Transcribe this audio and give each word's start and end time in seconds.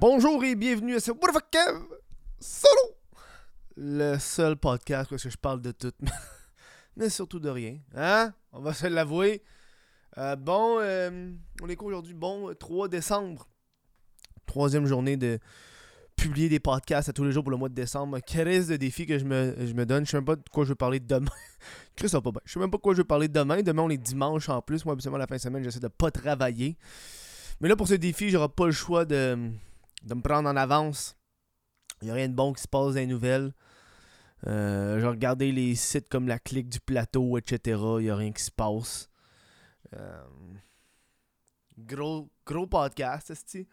Bonjour 0.00 0.42
et 0.44 0.54
bienvenue 0.54 0.94
à 0.94 1.00
ce 1.00 1.10
What 1.10 1.30
the 1.34 1.44
Kev? 1.50 1.78
Solo 2.40 2.96
Le 3.76 4.16
seul 4.18 4.56
podcast 4.56 5.12
où 5.12 5.18
je 5.18 5.36
parle 5.36 5.60
de 5.60 5.72
tout, 5.72 5.92
mais 6.96 7.10
surtout 7.10 7.38
de 7.38 7.50
rien. 7.50 7.76
Hein? 7.94 8.32
On 8.50 8.62
va 8.62 8.72
se 8.72 8.86
l'avouer. 8.86 9.42
Euh, 10.16 10.36
bon, 10.36 10.78
euh, 10.80 11.30
on 11.62 11.68
est 11.68 11.76
quoi 11.76 11.88
aujourd'hui? 11.88 12.14
Bon, 12.14 12.50
3 12.54 12.88
décembre. 12.88 13.46
Troisième 14.46 14.86
journée 14.86 15.18
de 15.18 15.38
publier 16.16 16.48
des 16.48 16.60
podcasts 16.60 17.10
à 17.10 17.12
tous 17.12 17.24
les 17.24 17.32
jours 17.32 17.44
pour 17.44 17.50
le 17.50 17.58
mois 17.58 17.68
de 17.68 17.74
décembre. 17.74 18.20
Quel 18.26 18.66
de 18.66 18.76
défi 18.76 19.04
que 19.04 19.18
je 19.18 19.26
me, 19.26 19.54
je 19.66 19.74
me 19.74 19.84
donne. 19.84 20.06
Je 20.06 20.12
sais 20.12 20.16
même 20.16 20.24
pas 20.24 20.36
de 20.36 20.42
quoi 20.50 20.64
je 20.64 20.70
vais 20.70 20.76
parler 20.76 21.00
demain. 21.00 21.28
Chris, 21.94 22.08
ça 22.08 22.22
pas 22.22 22.30
bien. 22.30 22.40
Je 22.46 22.54
sais 22.54 22.58
même 22.58 22.70
pas 22.70 22.78
de 22.78 22.82
quoi 22.82 22.94
je 22.94 23.02
vais 23.02 23.04
parler 23.04 23.28
demain. 23.28 23.60
Demain, 23.60 23.82
on 23.82 23.90
est 23.90 23.98
dimanche 23.98 24.48
en 24.48 24.62
plus. 24.62 24.82
Moi, 24.86 24.94
habituellement, 24.94 25.18
la 25.18 25.26
fin 25.26 25.36
de 25.36 25.42
semaine, 25.42 25.62
j'essaie 25.62 25.78
de 25.78 25.88
pas 25.88 26.10
travailler. 26.10 26.78
Mais 27.60 27.68
là, 27.68 27.76
pour 27.76 27.86
ce 27.86 27.92
défi, 27.92 28.30
j'aurai 28.30 28.48
pas 28.48 28.64
le 28.64 28.72
choix 28.72 29.04
de, 29.04 29.52
de 30.02 30.14
me 30.14 30.22
prendre 30.22 30.48
en 30.48 30.56
avance. 30.56 31.16
Il 32.00 32.06
n'y 32.06 32.10
a 32.10 32.14
rien 32.14 32.28
de 32.28 32.34
bon 32.34 32.52
qui 32.52 32.62
se 32.62 32.68
passe 32.68 32.94
dans 32.94 33.00
les 33.00 33.06
nouvelles. 33.06 33.52
Euh, 34.46 35.06
regardé 35.06 35.52
les 35.52 35.74
sites 35.74 36.08
comme 36.08 36.26
la 36.26 36.38
clique 36.38 36.68
du 36.68 36.80
plateau, 36.80 37.36
etc. 37.36 37.78
Il 37.98 38.04
n'y 38.04 38.10
a 38.10 38.16
rien 38.16 38.32
qui 38.32 38.42
se 38.42 38.50
passe. 38.50 39.10
Euh, 39.94 40.24
gros, 41.78 42.30
gros 42.46 42.66
podcast, 42.66 43.34
cest 43.34 43.68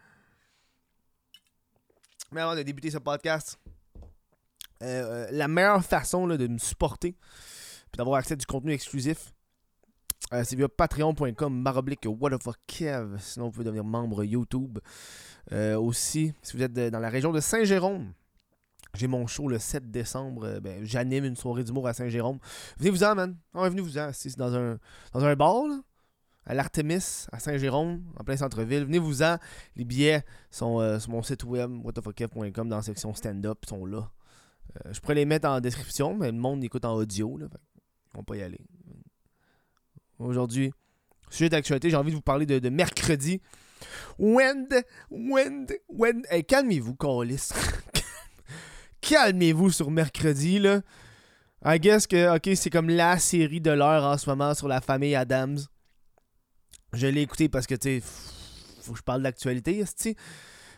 Mais 2.32 2.42
avant 2.42 2.54
de 2.54 2.62
débuter 2.62 2.90
ce 2.90 2.98
podcast, 2.98 3.58
euh, 4.82 5.28
la 5.30 5.48
meilleure 5.48 5.84
façon 5.84 6.26
de 6.26 6.46
me 6.46 6.58
supporter 6.58 7.16
et 7.94 7.96
d'avoir 7.96 8.18
accès 8.18 8.34
à 8.34 8.36
du 8.36 8.46
contenu 8.46 8.72
exclusif, 8.72 9.32
euh, 10.32 10.42
c'est 10.44 10.56
via 10.56 10.68
patreon.com 10.68 11.64
baroblique 11.64 12.06
Kev. 12.66 13.16
Sinon, 13.18 13.46
vous 13.46 13.52
pouvez 13.52 13.64
devenir 13.64 13.84
membre 13.84 14.24
YouTube. 14.24 14.78
Euh, 15.52 15.78
aussi, 15.78 16.34
si 16.42 16.56
vous 16.56 16.62
êtes 16.62 16.72
dans 16.74 16.98
la 16.98 17.08
région 17.08 17.32
de 17.32 17.40
Saint-Jérôme, 17.40 18.12
j'ai 18.94 19.06
mon 19.06 19.26
show 19.26 19.48
le 19.48 19.58
7 19.58 19.90
décembre. 19.90 20.44
Euh, 20.46 20.60
ben, 20.60 20.84
J'anime 20.84 21.24
une 21.24 21.36
soirée 21.36 21.64
d'humour 21.64 21.88
à 21.88 21.94
Saint-Jérôme. 21.94 22.38
Venez-vous-en, 22.78 23.14
man. 23.14 23.36
venez-vous-en. 23.54 24.10
C'est 24.12 24.36
dans 24.36 24.54
un, 24.54 24.78
dans 25.14 25.24
un 25.24 25.34
bar, 25.34 25.64
à 26.44 26.52
l'Artemis, 26.52 27.26
à 27.32 27.38
Saint-Jérôme, 27.38 28.02
en 28.18 28.24
plein 28.24 28.36
centre-ville. 28.36 28.84
Venez-vous-en. 28.84 29.38
Les 29.76 29.84
billets 29.84 30.24
sont 30.50 30.98
sur 30.98 31.10
mon 31.10 31.22
site 31.22 31.44
web, 31.44 31.70
whatthefuckkev.com, 31.84 32.68
dans 32.68 32.76
la 32.76 32.82
section 32.82 33.14
stand-up. 33.14 33.64
Sont 33.66 33.86
là. 33.86 34.10
je 34.90 35.00
pourrais 35.00 35.14
les 35.14 35.24
mettre 35.24 35.48
en 35.48 35.60
description, 35.60 36.16
mais 36.16 36.30
le 36.30 36.38
monde 36.38 36.62
écoute 36.62 36.84
en 36.84 36.94
audio. 36.94 37.38
Là, 37.38 37.46
ils 38.12 38.16
vont 38.16 38.24
pas 38.24 38.36
y 38.36 38.42
aller 38.42 38.60
aujourd'hui. 40.18 40.72
Sujet 41.30 41.48
d'actualité, 41.48 41.90
j'ai 41.90 41.96
envie 41.96 42.10
de 42.10 42.16
vous 42.16 42.22
parler 42.22 42.46
de, 42.46 42.68
mercredi. 42.68 43.40
Wend, 44.18 44.68
Wend, 45.10 45.72
Wend. 45.88 46.22
Hey, 46.30 46.44
calmez-vous, 46.44 46.94
Carlis. 46.94 47.50
calmez-vous 49.00 49.70
sur 49.70 49.90
mercredi, 49.90 50.58
là. 50.58 50.80
I 51.64 51.78
guess 51.78 52.06
que, 52.06 52.36
ok, 52.36 52.56
c'est 52.56 52.70
comme 52.70 52.88
la 52.88 53.18
série 53.18 53.60
de 53.60 53.70
l'heure 53.70 54.04
en 54.04 54.16
ce 54.16 54.28
moment 54.30 54.54
sur 54.54 54.68
la 54.68 54.80
famille 54.80 55.14
Adams. 55.14 55.58
Je 56.92 57.06
l'ai 57.06 57.22
écouté 57.22 57.48
parce 57.48 57.66
que, 57.66 57.74
tu 57.74 58.00
sais, 58.00 58.02
faut 58.88 58.92
que 58.92 58.98
je 58.98 59.04
parle 59.04 59.22
d'actualité, 59.22 59.84
tu 60.00 60.14
Fait 60.14 60.14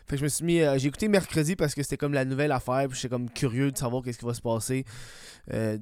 que 0.09 0.17
je 0.17 0.23
me 0.23 0.29
suis 0.29 0.43
mis. 0.43 0.59
Euh, 0.59 0.77
j'ai 0.77 0.87
écouté 0.87 1.07
mercredi 1.07 1.55
parce 1.55 1.73
que 1.73 1.83
c'était 1.83 1.97
comme 1.97 2.13
la 2.13 2.25
nouvelle 2.25 2.51
affaire. 2.51 2.87
Puis 2.89 2.97
j'étais 2.97 3.09
comme 3.09 3.29
curieux 3.29 3.71
de 3.71 3.77
savoir 3.77 4.03
qu'est-ce 4.03 4.19
qui 4.19 4.25
va 4.25 4.33
se 4.33 4.41
passer 4.41 4.85
euh, 5.53 5.77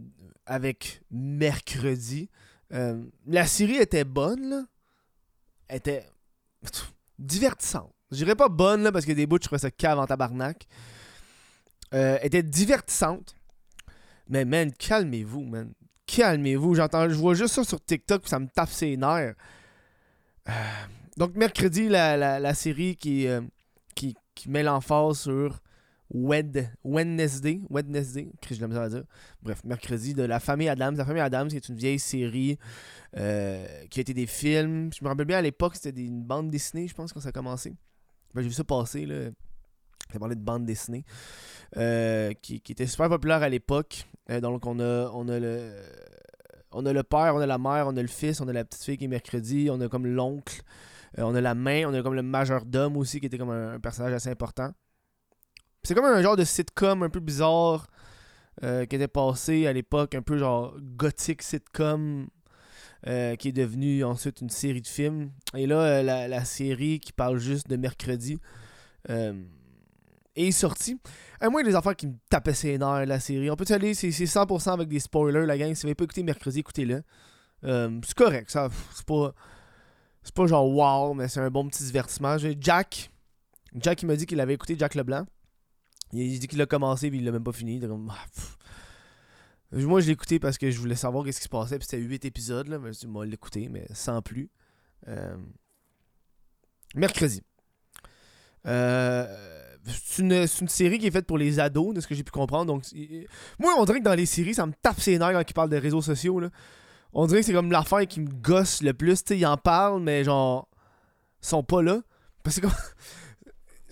avec 0.46 1.02
mercredi. 1.10 2.30
Euh, 2.74 3.04
la 3.26 3.46
série 3.48 3.78
était 3.78 4.04
bonne, 4.04 4.50
là. 4.50 4.64
Était 5.70 6.06
divertissante. 7.18 7.94
Je 8.12 8.18
dirais 8.18 8.36
pas 8.36 8.50
bonne, 8.50 8.84
là, 8.84 8.92
parce 8.92 9.06
que 9.06 9.12
des 9.12 9.28
bouts, 9.28 9.38
je 9.38 9.48
trouvais 9.48 9.60
ça 9.60 9.72
cave 9.72 10.00
en 10.00 10.08
tabarnak. 10.08 10.68
Euh, 11.94 12.18
était 12.22 12.44
divertissante. 12.44 13.36
Mais, 14.28 14.46
man, 14.46 14.72
calmez-vous, 14.72 15.44
man. 15.44 15.74
Calmez-vous. 16.06 16.76
J'entends, 16.76 17.10
je 17.10 17.16
vois 17.16 17.34
juste 17.34 17.56
ça 17.56 17.64
sur 17.64 17.84
TikTok, 17.84 18.28
ça 18.28 18.40
me 18.40 18.48
tape 18.48 18.70
ses 18.70 18.98
nerfs. 18.98 19.36
Euh, 20.48 20.52
donc, 21.18 21.36
mercredi, 21.36 21.88
la, 21.88 22.54
série 22.54 22.96
qui, 22.96 23.28
qui, 23.96 24.16
qui 24.36 24.50
met 24.50 24.64
l'emphase 24.64 25.20
sur 25.20 25.60
Wed, 26.12 26.72
Wednesday, 26.84 27.62
Wednesday, 27.70 28.32
que 28.42 28.56
je 28.56 28.64
à 28.64 28.90
dire. 28.90 29.04
Bref, 29.44 29.64
mercredi 29.64 30.14
de 30.14 30.24
La 30.24 30.40
Famille 30.40 30.68
Adams. 30.68 30.96
La 30.96 31.06
Famille 31.06 31.22
Adams, 31.22 31.50
c'est 31.52 31.70
une 31.70 31.76
vieille 31.76 32.00
série 32.00 32.58
euh, 33.18 33.66
qui 33.90 34.00
a 34.00 34.02
été 34.02 34.14
des 34.14 34.26
films. 34.26 34.90
Je 34.92 35.04
me 35.04 35.10
rappelle 35.10 35.28
bien 35.28 35.38
à 35.38 35.42
l'époque, 35.42 35.76
c'était 35.76 36.02
une 36.02 36.24
bande 36.24 36.50
dessinée, 36.50 36.88
je 36.88 36.96
pense, 36.96 37.14
quand 37.14 37.20
ça 37.20 37.30
a 37.30 37.32
commencé. 37.32 37.76
Ben, 38.34 38.42
j'ai 38.42 38.48
vu 38.48 38.54
ça 38.54 38.64
passer, 38.64 39.06
là. 39.06 39.30
Ça 40.12 40.18
parlait 40.18 40.36
de 40.36 40.42
bande 40.42 40.66
dessinée. 40.66 41.06
Euh, 41.78 42.34
qui, 42.42 42.60
qui, 42.62 42.72
était 42.72 42.88
super 42.88 43.10
populaire 43.10 43.44
à 43.44 43.50
l'époque. 43.50 44.08
Euh, 44.32 44.42
donc, 44.42 44.66
on 44.66 44.80
a, 44.80 45.12
on 45.14 45.28
a 45.28 45.40
le. 45.40 45.72
On 46.72 46.86
a 46.86 46.94
le 46.94 47.02
père, 47.02 47.34
on 47.34 47.40
a 47.40 47.48
la 47.48 47.58
mère, 47.58 47.88
on 47.88 47.98
a 47.98 48.02
le 48.02 48.08
fils, 48.08 48.42
on 48.42 48.48
a 48.48 48.54
la 48.54 48.64
petite 48.64 48.84
fille 48.84 48.98
qui 48.98 49.06
est 49.06 49.08
mercredi, 49.08 49.70
on 49.72 49.82
a 49.82 49.90
comme 49.90 50.06
l'oncle, 50.06 50.62
on 51.18 51.34
a 51.34 51.42
la 51.42 51.56
main, 51.56 51.88
on 51.88 51.94
a 51.96 52.04
comme 52.04 52.14
le 52.14 52.22
majordome 52.22 52.96
aussi 52.96 53.20
qui 53.20 53.26
était 53.26 53.40
comme 53.40 53.50
un 53.50 53.80
personnage 53.80 54.14
assez 54.14 54.30
important. 54.30 54.72
C'est 55.84 55.96
comme 55.96 56.06
un 56.06 56.22
genre 56.22 56.36
de 56.36 56.44
sitcom 56.44 57.04
un 57.04 57.10
peu 57.10 57.20
bizarre 57.20 57.88
euh, 58.64 58.86
qui 58.86 58.98
était 58.98 59.08
passé 59.08 59.68
à 59.68 59.74
l'époque, 59.74 60.16
un 60.16 60.22
peu 60.22 60.38
genre 60.38 60.76
gothique 60.98 61.42
sitcom, 61.42 62.28
euh, 63.08 63.36
qui 63.38 63.50
est 63.50 63.54
devenu 63.54 64.04
ensuite 64.04 64.42
une 64.42 64.50
série 64.50 64.82
de 64.82 64.88
films. 64.88 65.32
Et 65.56 65.66
là, 65.66 65.80
euh, 65.80 66.28
la, 66.28 66.46
série 66.46 67.00
qui 67.00 67.14
parle 67.14 67.38
juste 67.38 67.70
de 67.70 67.78
mercredi 67.78 68.38
est 70.36 70.52
sortie. 70.52 71.00
À 71.40 71.50
moins 71.50 71.64
des 71.64 71.74
affaires 71.74 71.96
qui 71.96 72.08
me 72.08 72.16
tapaient 72.30 72.54
ses 72.54 72.78
nerfs, 72.78 73.06
la 73.06 73.22
série. 73.22 73.50
On 73.50 73.56
peut 73.56 73.66
aller, 73.74 73.94
c'est 73.94 74.10
100% 74.10 74.74
avec 74.74 74.90
des 74.90 75.00
spoilers, 75.00 75.46
la 75.46 75.58
gang. 75.58 75.74
Si 75.74 75.84
vous 75.84 75.88
n'avez 75.88 75.96
pas 75.96 76.04
écouté 76.04 76.24
mercredi, 76.24 76.60
écoutez-le. 76.60 77.02
c'est 77.64 78.14
correct, 78.16 78.52
ça. 78.52 78.68
C'est 78.94 79.06
pas. 79.06 79.34
C'est 80.22 80.36
pas 80.36 80.48
genre 80.48 80.70
wow, 80.70 81.14
mais 81.14 81.30
c'est 81.30 81.40
un 81.40 81.50
bon 81.50 81.66
petit 81.70 81.84
divertissement. 81.84 82.38
Jack. 82.60 83.10
Jack, 83.74 84.02
il 84.04 84.06
m'a 84.08 84.18
dit 84.18 84.26
qu'il 84.26 84.40
avait 84.42 84.56
écouté 84.56 84.76
Jack 84.78 84.96
Leblanc. 84.96 85.26
Il 86.12 86.40
dit 86.40 86.48
qu'il 86.48 86.62
a 86.62 86.66
commencé 86.66 87.08
et 87.08 87.10
il 87.14 87.24
l'a 87.24 87.32
même 87.32 87.44
pas 87.44 87.52
fini. 87.52 87.82
Ah, 87.84 88.26
moi, 89.72 90.02
je 90.02 90.08
l'ai 90.08 90.14
écouté 90.14 90.40
parce 90.40 90.58
que 90.58 90.72
je 90.72 90.80
voulais 90.80 90.96
savoir 90.96 91.26
ce 91.26 91.32
qui 91.32 91.44
se 91.44 91.50
passait. 91.50 91.78
Puis 91.78 91.88
c'était 91.90 92.02
8 92.02 92.26
épisodes. 92.26 92.68
Là, 92.68 92.80
je 92.92 93.08
moi 93.08 93.26
l'écouter, 93.26 93.70
mais 93.70 93.86
sans 93.94 94.22
plus. 94.22 94.50
Euh, 95.08 95.38
mercredi. 96.96 97.44
Euh, 98.66 99.26
c'est 99.86 100.22
une, 100.24 100.48
série 100.68 101.00
qui 101.00 101.08
est 101.08 101.12
faite 101.12 101.26
pour 101.26 101.38
les 101.38 101.60
ados, 101.60 101.94
de 101.94 102.02
ce 102.02 102.08
que 102.08 102.16
j'ai 102.16 102.24
pu 102.24 102.32
comprendre. 102.32 102.66
Donc, 102.66 102.84
moi, 103.60 103.74
on 103.78 103.86
dirait 103.86 104.00
que 104.00 104.04
dans 104.04 104.16
les 104.16 104.26
séries, 104.26 104.54
ça 104.54 104.66
me 104.66 104.74
tape 104.82 105.00
ses 105.00 105.18
nerfs 105.18 105.32
quand 105.32 105.50
ils 105.50 105.54
parlent 105.54 105.70
de 105.70 105.78
réseaux 105.78 106.02
sociaux. 106.02 106.40
Là. 106.40 106.50
On 107.14 107.28
dirait 107.28 107.40
que 107.42 107.46
c'est 107.46 107.54
comme 107.54 107.72
l'affaire 107.72 108.06
qui 108.08 108.20
me 108.20 108.30
gosse 108.30 108.82
le 108.82 108.94
plus. 108.94 109.24
T'sais, 109.24 109.38
ils 109.38 109.46
en 109.46 109.58
parlent, 109.58 110.02
mais 110.02 110.24
genre, 110.24 110.68
ils 111.42 111.48
sont 111.48 111.64
pas 111.64 111.82
là. 111.82 112.02
Parce 112.44 112.60
que 112.60 112.68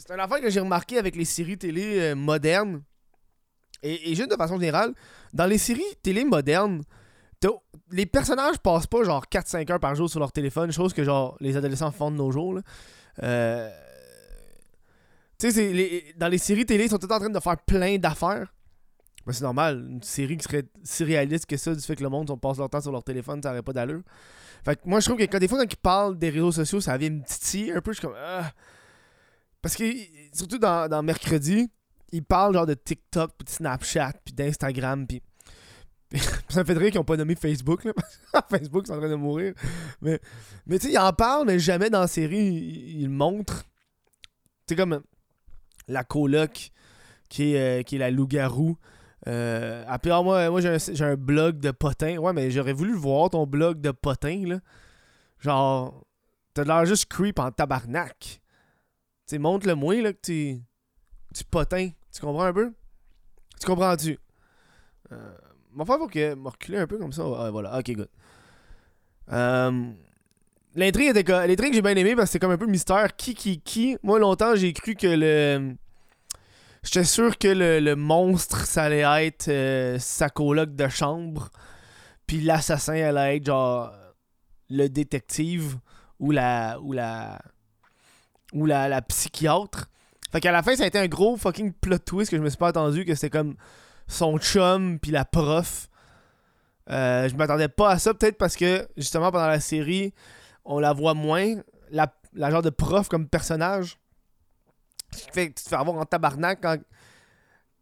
c'est 0.08 0.14
une 0.14 0.20
affaire 0.20 0.40
que 0.40 0.50
j'ai 0.50 0.62
remarqué 0.62 0.98
avec 0.98 1.16
les 1.16 1.26
séries 1.26 1.58
télé 1.58 2.00
euh, 2.00 2.16
modernes. 2.16 2.82
Et, 3.84 4.16
juste 4.16 4.32
de 4.32 4.36
façon 4.36 4.56
générale, 4.56 4.94
dans 5.34 5.46
les 5.46 5.58
séries 5.58 5.84
télé 6.02 6.24
modernes, 6.24 6.84
les 7.92 8.06
personnages 8.06 8.58
passent 8.58 8.88
pas 8.88 9.04
genre 9.04 9.26
4-5 9.32 9.72
heures 9.72 9.80
par 9.80 9.96
jour 9.96 10.10
sur 10.10 10.20
leur 10.20 10.32
téléphone, 10.32 10.72
chose 10.72 10.94
que 10.94 11.04
genre 11.04 11.38
les 11.40 11.56
adolescents 11.56 11.92
font 11.92 12.12
de 12.12 12.18
nos 12.18 12.32
jours. 12.32 12.60
Euh, 13.24 13.70
tu 15.38 15.52
sais, 15.52 16.14
dans 16.18 16.28
les 16.28 16.38
séries 16.38 16.66
télé, 16.66 16.86
ils 16.86 16.90
sont 16.90 16.98
tout 16.98 17.12
en 17.12 17.20
train 17.20 17.30
de 17.30 17.40
faire 17.40 17.58
plein 17.58 17.98
d'affaires. 17.98 18.54
Ben, 19.26 19.34
c'est 19.34 19.44
normal, 19.44 19.86
une 19.90 20.02
série 20.02 20.38
qui 20.38 20.44
serait 20.44 20.64
si 20.84 21.04
réaliste 21.04 21.46
que 21.46 21.58
ça, 21.58 21.76
du 21.76 21.82
fait 21.82 21.96
que 21.96 22.04
le 22.04 22.10
monde 22.10 22.32
on 22.32 22.38
passe 22.38 22.58
leur 22.58 22.70
temps 22.70 22.82
sur 22.82 22.92
leur 22.92 23.04
téléphone, 23.04 23.42
ça 23.44 23.50
n'aurait 23.50 23.62
pas 23.62 23.74
d'allure. 23.74 24.02
Fait 24.66 24.76
que 24.76 24.82
moi, 24.86 25.00
je 25.00 25.06
trouve 25.06 25.18
que 25.18 25.24
quand 25.24 25.40
des 25.40 25.48
fois, 25.48 25.60
quand 25.60 25.72
ils 25.72 25.78
parlent 25.78 26.18
des 26.18 26.30
réseaux 26.30 26.52
sociaux, 26.52 26.82
ça 26.82 26.98
vient 26.98 27.10
me 27.10 27.24
titiller 27.24 27.74
un 27.74 27.82
peu. 27.82 27.92
Je 27.92 28.00
suis 28.00 28.08
comme, 28.08 28.18
ah, 28.18 28.52
parce 29.68 29.76
que, 29.76 29.84
surtout 30.32 30.60
dans, 30.60 31.04
Mercredi, 31.04 31.70
ils 32.14 32.24
parlent 32.24 32.54
genre 32.54 32.66
de 32.66 32.74
TikTok, 32.74 33.34
puis 33.38 33.44
de 33.44 33.50
Snapchat, 33.50 34.14
puis 34.24 34.34
d'Instagram, 34.34 35.06
puis. 35.06 35.22
ça 36.48 36.62
me 36.62 36.66
fait 36.66 36.72
rire 36.72 36.90
qu'ils 36.90 37.02
n'ont 37.02 37.04
pas 37.04 37.18
nommé 37.18 37.36
Facebook, 37.36 37.84
là. 37.84 37.92
Facebook, 38.50 38.88
c'est 38.88 38.94
en 38.94 39.00
train 39.00 39.10
de 39.10 39.16
mourir. 39.16 39.54
Mais, 40.02 40.22
mais 40.66 40.80
tu 40.80 40.88
sais, 40.88 40.94
ils 40.94 40.98
en 40.98 41.12
parlent, 41.12 41.46
mais 41.46 41.60
jamais 41.60 41.90
dans 41.90 42.00
la 42.00 42.08
série, 42.08 42.48
ils, 42.48 43.04
le 43.04 43.10
montrent. 43.10 43.66
Tu 44.68 44.70
sais, 44.70 44.76
comme 44.78 45.02
la 45.90 46.06
coloc 46.06 46.72
qui 47.28 47.52
est, 47.52 47.82
euh, 47.82 47.84
qui 47.84 47.98
est 47.98 48.00
la 48.00 48.10
loup-garou. 48.10 48.78
Euh, 49.28 49.84
après, 49.86 50.12
moi, 50.24 50.50
moi 50.50 50.62
j'ai 50.62 51.04
un, 51.04 51.16
blog 51.18 51.60
de 51.60 51.72
potin. 51.72 52.16
Ouais, 52.20 52.32
mais 52.32 52.52
j'aurais 52.52 52.72
voulu 52.72 52.94
voir 52.94 53.32
ton 53.32 53.46
blog 53.46 53.82
de 53.82 53.92
potin, 53.92 54.44
là. 54.48 54.60
Genre, 55.40 56.08
t'as 56.54 56.64
l'air 56.64 56.86
juste 56.86 57.08
creep 57.08 57.38
en 57.38 57.52
tabarnak 57.52 58.40
sais, 59.28 59.38
montre-le 59.38 59.76
moins 59.76 60.02
là, 60.02 60.14
que 60.14 60.20
tu, 60.22 60.60
tu 61.34 61.44
potin. 61.44 61.90
Tu 62.14 62.22
comprends 62.22 62.44
un 62.44 62.54
peu? 62.54 62.74
Tu 63.60 63.66
comprends-tu? 63.66 64.18
Euh, 65.12 65.38
mon 65.72 65.86
frère, 65.86 65.98
faut 65.98 66.08
que 66.08 66.36
me 66.36 66.50
reculer 66.50 66.78
un 66.80 66.88
peu 66.88 66.98
comme 66.98 67.12
ça. 67.14 67.24
voilà, 67.24 67.78
ok, 67.78 67.92
good. 67.92 68.10
Euh, 69.32 69.92
L'intrigue 70.76 71.16
était 71.16 71.48
L'intrigue, 71.48 71.74
j'ai 71.74 71.82
bien 71.82 71.96
aimé 71.96 72.16
parce 72.16 72.30
que 72.30 72.34
c'est 72.34 72.40
comme 72.40 72.52
un 72.52 72.58
peu 72.58 72.68
mystère. 72.68 73.16
Qui, 73.16 73.34
qui, 73.34 73.60
qui? 73.62 73.98
Moi, 74.04 74.20
longtemps, 74.20 74.56
j'ai 74.56 74.74
cru 74.74 74.94
que 74.96 75.08
le. 75.08 75.76
J'étais 76.84 77.04
sûr 77.04 77.38
que 77.38 77.48
le, 77.48 77.80
le 77.80 77.96
monstre, 77.96 78.66
ça 78.66 78.84
allait 78.84 79.26
être 79.26 79.48
euh, 79.48 79.98
sa 80.00 80.30
coloc 80.30 80.76
de 80.76 80.88
chambre. 80.88 81.50
Puis 82.28 82.42
l'assassin 82.42 82.94
allait 82.94 83.38
être 83.38 83.48
genre 83.48 83.92
le 84.70 84.88
détective 84.88 85.78
ou 86.20 86.32
la. 86.32 86.80
ou 86.80 86.94
la. 86.94 87.42
Ou 88.54 88.66
la, 88.66 89.02
psychiatre. 89.02 89.90
Fait 90.32 90.42
qu'à 90.42 90.52
la 90.52 90.64
fin, 90.64 90.76
ça 90.76 90.84
a 90.84 90.88
été 90.88 91.00
un 91.00 91.08
gros 91.08 91.38
fucking 91.38 91.74
plot 91.74 92.00
twist 92.00 92.32
que 92.32 92.38
je 92.38 92.42
me 92.42 92.50
suis 92.50 92.58
pas 92.58 92.70
attendu, 92.70 93.06
que 93.06 93.16
c'était 93.16 93.30
comme 93.30 93.56
son 94.08 94.38
chum 94.38 95.00
puis 95.00 95.12
la 95.12 95.26
prof. 95.26 95.90
Euh, 96.90 97.28
je 97.28 97.36
m'attendais 97.36 97.68
pas 97.68 97.92
à 97.92 98.00
ça, 98.00 98.14
peut-être 98.14 98.38
parce 98.38 98.56
que 98.56 98.88
justement 98.96 99.32
pendant 99.32 99.48
la 99.48 99.60
série, 99.60 100.14
on 100.64 100.80
la 100.80 100.94
voit 100.94 101.14
moins, 101.14 101.56
la, 101.92 102.14
la 102.34 102.52
genre 102.52 102.62
de 102.62 102.70
prof 102.70 103.08
comme 103.10 103.28
personnage. 103.28 103.98
Fait 105.12 105.48
tu 105.48 105.64
te 105.64 105.70
fais 105.70 105.76
avoir 105.76 105.98
en 105.98 106.06
tabarnak 106.06 106.60
quand, 106.62 106.78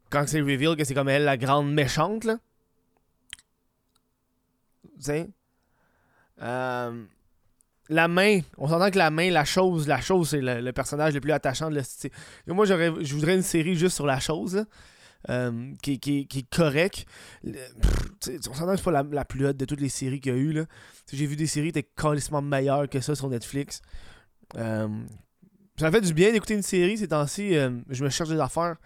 quand 0.09 0.27
c'est 0.27 0.41
reveal 0.41 0.75
que 0.75 0.83
c'est 0.83 0.93
comme 0.93 1.09
elle 1.09 1.23
la 1.23 1.37
grande 1.37 1.71
méchante, 1.71 2.23
là. 2.23 2.37
Tu 4.97 5.03
sais? 5.03 5.29
Euh, 6.41 7.05
la 7.89 8.07
main, 8.07 8.39
on 8.57 8.67
s'entend 8.67 8.89
que 8.89 8.97
la 8.97 9.11
main, 9.11 9.29
la 9.31 9.45
chose, 9.45 9.87
la 9.87 10.01
chose, 10.01 10.29
c'est 10.29 10.41
le, 10.41 10.71
personnage 10.71 11.13
le 11.13 11.21
plus 11.21 11.31
attachant 11.31 11.69
de 11.69 11.75
la. 11.75 11.83
Moi, 12.53 12.65
j'aurais, 12.65 12.91
je 13.01 13.13
voudrais 13.13 13.35
une 13.35 13.43
série 13.43 13.75
juste 13.75 13.95
sur 13.95 14.05
la 14.05 14.19
chose, 14.19 14.65
euh, 15.29 15.73
qui, 15.81 15.99
qui, 15.99 16.27
qui 16.27 16.39
est 16.39 16.49
correcte. 16.49 17.05
On 17.45 18.53
s'entend 18.53 18.71
que 18.71 18.77
c'est 18.77 18.83
pas 18.83 18.91
la, 18.91 19.03
la 19.03 19.25
plus 19.25 19.45
haute 19.45 19.57
de 19.57 19.65
toutes 19.65 19.81
les 19.81 19.89
séries 19.89 20.19
qu'il 20.19 20.33
y 20.33 20.35
a 20.35 20.37
eu, 20.37 20.51
là. 20.51 20.65
J'ai 21.11 21.25
vu 21.25 21.35
des 21.35 21.47
séries 21.47 21.71
qui 21.71 21.79
étaient 21.79 21.89
carrément 21.95 22.41
meilleures 22.41 22.89
que 22.89 22.99
ça 22.99 23.15
sur 23.15 23.29
Netflix. 23.29 23.81
Euh, 24.57 24.87
ça 25.77 25.91
fait 25.91 26.01
du 26.01 26.13
bien 26.13 26.31
d'écouter 26.31 26.53
une 26.53 26.61
série 26.61 26.97
ces 26.97 27.09
temps-ci. 27.09 27.55
euh, 27.55 27.69
je 27.89 28.03
me 28.03 28.09
cherche 28.09 28.29
des 28.29 28.39
affaires 28.39 28.77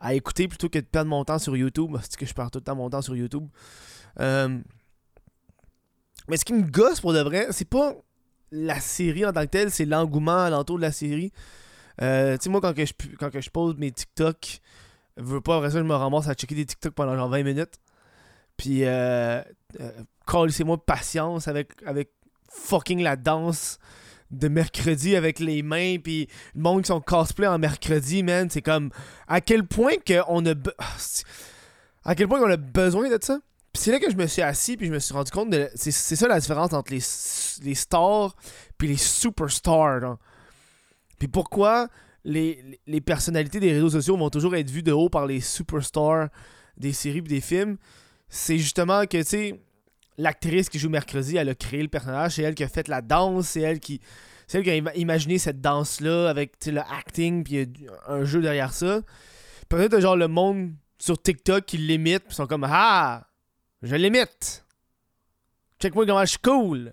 à 0.00 0.14
écouter 0.14 0.48
plutôt 0.48 0.68
que 0.68 0.78
de 0.78 0.84
perdre 0.84 1.10
mon 1.10 1.24
temps 1.24 1.38
sur 1.38 1.56
YouTube. 1.56 1.96
C'est 2.02 2.16
que 2.16 2.26
je 2.26 2.34
perds 2.34 2.50
tout 2.50 2.58
le 2.58 2.64
temps 2.64 2.76
mon 2.76 2.90
temps 2.90 3.02
sur 3.02 3.14
YouTube. 3.14 3.46
Euh, 4.20 4.58
mais 6.28 6.36
ce 6.36 6.44
qui 6.44 6.54
me 6.54 6.62
gosse 6.62 7.00
pour 7.00 7.12
de 7.12 7.20
vrai, 7.20 7.48
c'est 7.50 7.68
pas 7.68 7.94
la 8.54 8.80
série 8.80 9.26
en 9.26 9.32
tant 9.32 9.42
que 9.42 9.50
telle, 9.50 9.70
c'est 9.70 9.84
l'engouement 9.84 10.44
alentour 10.44 10.76
de 10.76 10.82
la 10.82 10.92
série. 10.92 11.32
Euh, 12.02 12.36
tu 12.36 12.44
sais, 12.44 12.50
moi, 12.50 12.60
quand, 12.60 12.72
que 12.72 12.84
je, 12.84 12.92
quand 13.18 13.30
que 13.30 13.40
je 13.40 13.50
pose 13.50 13.76
mes 13.76 13.90
TikTok, 13.90 14.60
veux 15.16 15.40
pas, 15.40 15.56
après 15.56 15.70
ça, 15.70 15.78
je 15.78 15.84
me 15.84 15.94
ramasse 15.94 16.28
à 16.28 16.34
checker 16.34 16.54
des 16.54 16.66
TikTok 16.66 16.94
pendant 16.94 17.16
genre 17.16 17.28
20 17.28 17.42
minutes. 17.42 17.80
Puis, 18.56 18.84
euh, 18.84 19.42
euh, 19.80 20.48
c'est 20.50 20.64
moi 20.64 20.84
patience 20.84 21.48
avec, 21.48 21.72
avec 21.84 22.10
fucking 22.48 23.02
la 23.02 23.16
danse 23.16 23.78
de 24.30 24.48
mercredi 24.48 25.16
avec 25.16 25.38
les 25.38 25.62
mains, 25.62 25.98
puis 26.02 26.28
le 26.54 26.62
monde 26.62 26.82
qui 26.82 26.88
sont 26.88 27.00
cosplay 27.00 27.46
en 27.46 27.58
mercredi, 27.58 28.22
man. 28.22 28.48
C'est 28.50 28.62
comme 28.62 28.90
à 29.28 29.40
quel 29.40 29.64
point 29.66 29.94
qu'on 30.06 30.46
a. 30.46 30.54
Ah, 30.78 30.96
À 32.04 32.14
quel 32.14 32.28
point 32.28 32.40
qu'on 32.40 32.50
a 32.50 32.56
besoin 32.56 33.08
de 33.08 33.18
ça? 33.20 33.38
Puis 33.74 33.82
c'est 33.82 33.90
là 33.90 33.98
que 33.98 34.08
je 34.10 34.16
me 34.16 34.26
suis 34.28 34.40
assis, 34.40 34.76
puis 34.76 34.86
je 34.86 34.92
me 34.92 35.00
suis 35.00 35.12
rendu 35.12 35.30
compte 35.32 35.50
de. 35.50 35.68
C'est 35.74 35.90
ça 35.92 36.28
la 36.28 36.38
différence 36.40 36.72
entre 36.72 36.92
les, 36.92 37.02
les 37.62 37.74
stars 37.74 38.34
puis 38.78 38.86
les 38.88 38.96
superstars. 38.96 40.00
là. 40.00 40.16
Puis 41.18 41.26
pourquoi 41.28 41.88
les, 42.24 42.80
les 42.86 43.00
personnalités 43.00 43.58
des 43.60 43.72
réseaux 43.72 43.90
sociaux 43.90 44.16
vont 44.16 44.30
toujours 44.30 44.54
être 44.54 44.70
vues 44.70 44.82
de 44.84 44.92
haut 44.92 45.08
par 45.08 45.26
les 45.26 45.40
superstars 45.40 46.28
des 46.76 46.92
séries 46.92 47.18
et 47.18 47.22
des 47.22 47.40
films, 47.40 47.76
c'est 48.28 48.58
justement 48.58 49.06
que, 49.06 49.18
tu 49.18 49.24
sais, 49.24 49.60
l'actrice 50.18 50.68
qui 50.68 50.78
joue 50.78 50.88
mercredi, 50.88 51.36
elle 51.36 51.48
a 51.48 51.54
créé 51.54 51.82
le 51.82 51.88
personnage, 51.88 52.36
c'est 52.36 52.42
elle 52.42 52.54
qui 52.54 52.64
a 52.64 52.68
fait 52.68 52.88
la 52.88 53.02
danse, 53.02 53.48
c'est 53.48 53.60
elle 53.60 53.80
qui. 53.80 54.00
C'est 54.46 54.58
elle 54.58 54.64
qui 54.64 54.70
a 54.70 54.76
ima- 54.76 54.94
imaginé 54.96 55.38
cette 55.38 55.60
danse-là 55.60 56.28
avec 56.28 56.64
le 56.66 56.80
acting, 56.80 57.42
puis 57.42 57.68
un 58.06 58.24
jeu 58.24 58.40
derrière 58.40 58.72
ça. 58.72 59.00
Peut-être 59.68 59.98
genre 60.00 60.16
le 60.16 60.28
monde 60.28 60.72
sur 60.98 61.20
TikTok 61.20 61.64
qui 61.64 61.78
l'imite, 61.78 62.24
puis 62.26 62.34
sont 62.34 62.46
comme 62.46 62.66
Ah, 62.68 63.26
je 63.84 63.94
l'imite. 63.96 64.64
Check-moi 65.80 66.06
comment 66.06 66.24
je 66.24 66.30
suis 66.30 66.38
cool. 66.38 66.92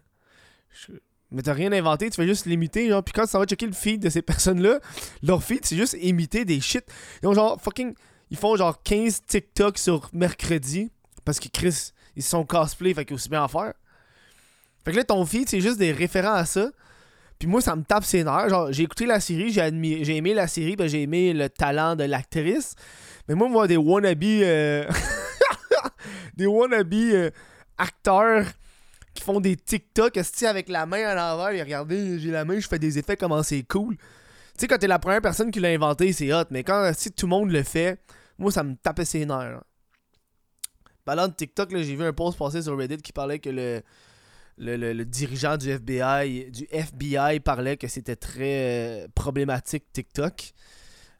Mais 1.32 1.42
t'as 1.42 1.54
rien 1.54 1.72
inventé, 1.72 2.10
tu 2.10 2.16
fais 2.18 2.28
juste 2.28 2.46
l'imiter, 2.46 2.90
genre. 2.90 3.04
Puis 3.04 3.14
quand 3.14 3.26
tu 3.26 3.38
vas 3.38 3.46
checker 3.46 3.66
le 3.66 3.72
feed 3.72 4.02
de 4.02 4.10
ces 4.10 4.22
personnes-là, 4.22 4.80
leur 5.24 5.42
feed, 5.44 5.66
c'est 5.66 5.78
juste 5.78 5.96
imiter 6.02 6.44
des 6.44 6.60
shit. 6.60 6.84
Ils 7.24 7.28
ont 7.28 7.34
genre 7.34 7.60
fucking. 7.62 7.94
Ils 8.30 8.38
font 8.38 8.56
genre 8.56 8.82
15 8.84 9.22
TikTok 9.28 9.78
sur 9.78 10.10
mercredi. 10.14 10.92
Parce 11.24 11.40
que 11.40 11.48
Chris, 11.48 11.92
ils 12.16 12.24
sont 12.24 12.46
cosplay, 12.46 12.94
fait 12.94 13.06
qu'il 13.06 13.16
aussi 13.16 13.30
bien 13.30 13.44
en 13.44 13.48
faire. 13.48 13.74
Fait 14.84 14.92
que 14.92 14.98
là, 14.98 15.04
ton 15.04 15.26
feed, 15.26 15.48
c'est 15.48 15.62
juste 15.62 15.78
des 15.78 15.92
référents 15.92 16.34
à 16.34 16.46
ça. 16.46 16.70
Puis 17.40 17.48
moi, 17.48 17.62
ça 17.62 17.76
me 17.76 17.84
tape 17.84 18.04
ses 18.04 18.24
nerfs. 18.24 18.50
Genre, 18.50 18.72
j'ai 18.72 18.84
écouté 18.84 19.06
la 19.06 19.20
série, 19.20 19.52
j'ai 19.52 20.04
j'ai 20.04 20.16
aimé 20.16 20.34
la 20.34 20.48
série, 20.48 20.76
ben, 20.76 20.88
j'ai 20.88 21.04
aimé 21.04 21.34
le 21.34 21.50
talent 21.50 21.96
de 21.96 22.04
l'actrice. 22.04 22.76
Mais 23.28 23.36
moi, 23.36 23.48
moi, 23.48 23.68
des 23.68 23.78
wannabes. 23.78 24.24
euh, 24.24 24.90
des 26.42 26.48
wannabes 26.48 26.94
euh, 26.94 27.30
acteurs 27.78 28.46
qui 29.14 29.24
font 29.24 29.40
des 29.40 29.56
TikTok 29.56 30.18
avec 30.46 30.70
la 30.70 30.86
main 30.86 31.04
à 31.06 31.16
l'envers 31.16 31.52
et 31.52 31.62
regardez, 31.62 32.20
j'ai 32.20 32.32
la 32.32 32.46
main, 32.46 32.60
je 32.60 32.68
fais 32.68 32.80
des 32.80 32.98
effets, 32.98 33.18
comment 33.18 33.44
c'est 33.44 33.64
cool. 33.64 33.98
Tu 33.98 34.04
sais, 34.58 34.68
quand 34.68 34.78
t'es 34.78 34.88
la 34.88 35.00
première 35.00 35.22
personne 35.22 35.52
qui 35.52 35.60
l'a 35.60 35.70
inventé, 35.70 36.14
c'est 36.14 36.32
hot, 36.34 36.46
mais 36.52 36.64
quand 36.64 36.92
si 36.96 37.12
tout 37.12 37.26
le 37.26 37.30
monde 37.32 37.52
le 37.52 37.64
fait, 37.64 38.00
moi, 38.38 38.52
ça 38.52 38.64
me 38.64 38.76
tapait 38.76 39.06
ses 39.06 39.26
nerfs. 39.26 39.62
Parlant 41.06 41.28
de 41.28 41.34
TikTok, 41.34 41.76
j'ai 41.76 41.96
vu 41.96 42.04
un 42.04 42.14
post 42.14 42.38
passer 42.38 42.62
sur 42.62 42.78
Reddit 42.78 42.98
qui 42.98 43.12
parlait 43.12 43.40
que 43.40 43.50
le, 43.50 43.82
le, 44.58 44.78
le- 44.78 44.94
le 44.94 45.06
dirigeant 45.06 45.58
du 45.58 45.70
FBI, 45.72 46.52
du 46.52 46.68
FBI 46.72 47.40
parlait 47.40 47.76
que 47.78 47.88
c'était 47.88 48.16
très 48.16 49.04
euh, 49.04 49.08
problématique 49.16 49.86
TikTok. 49.94 50.54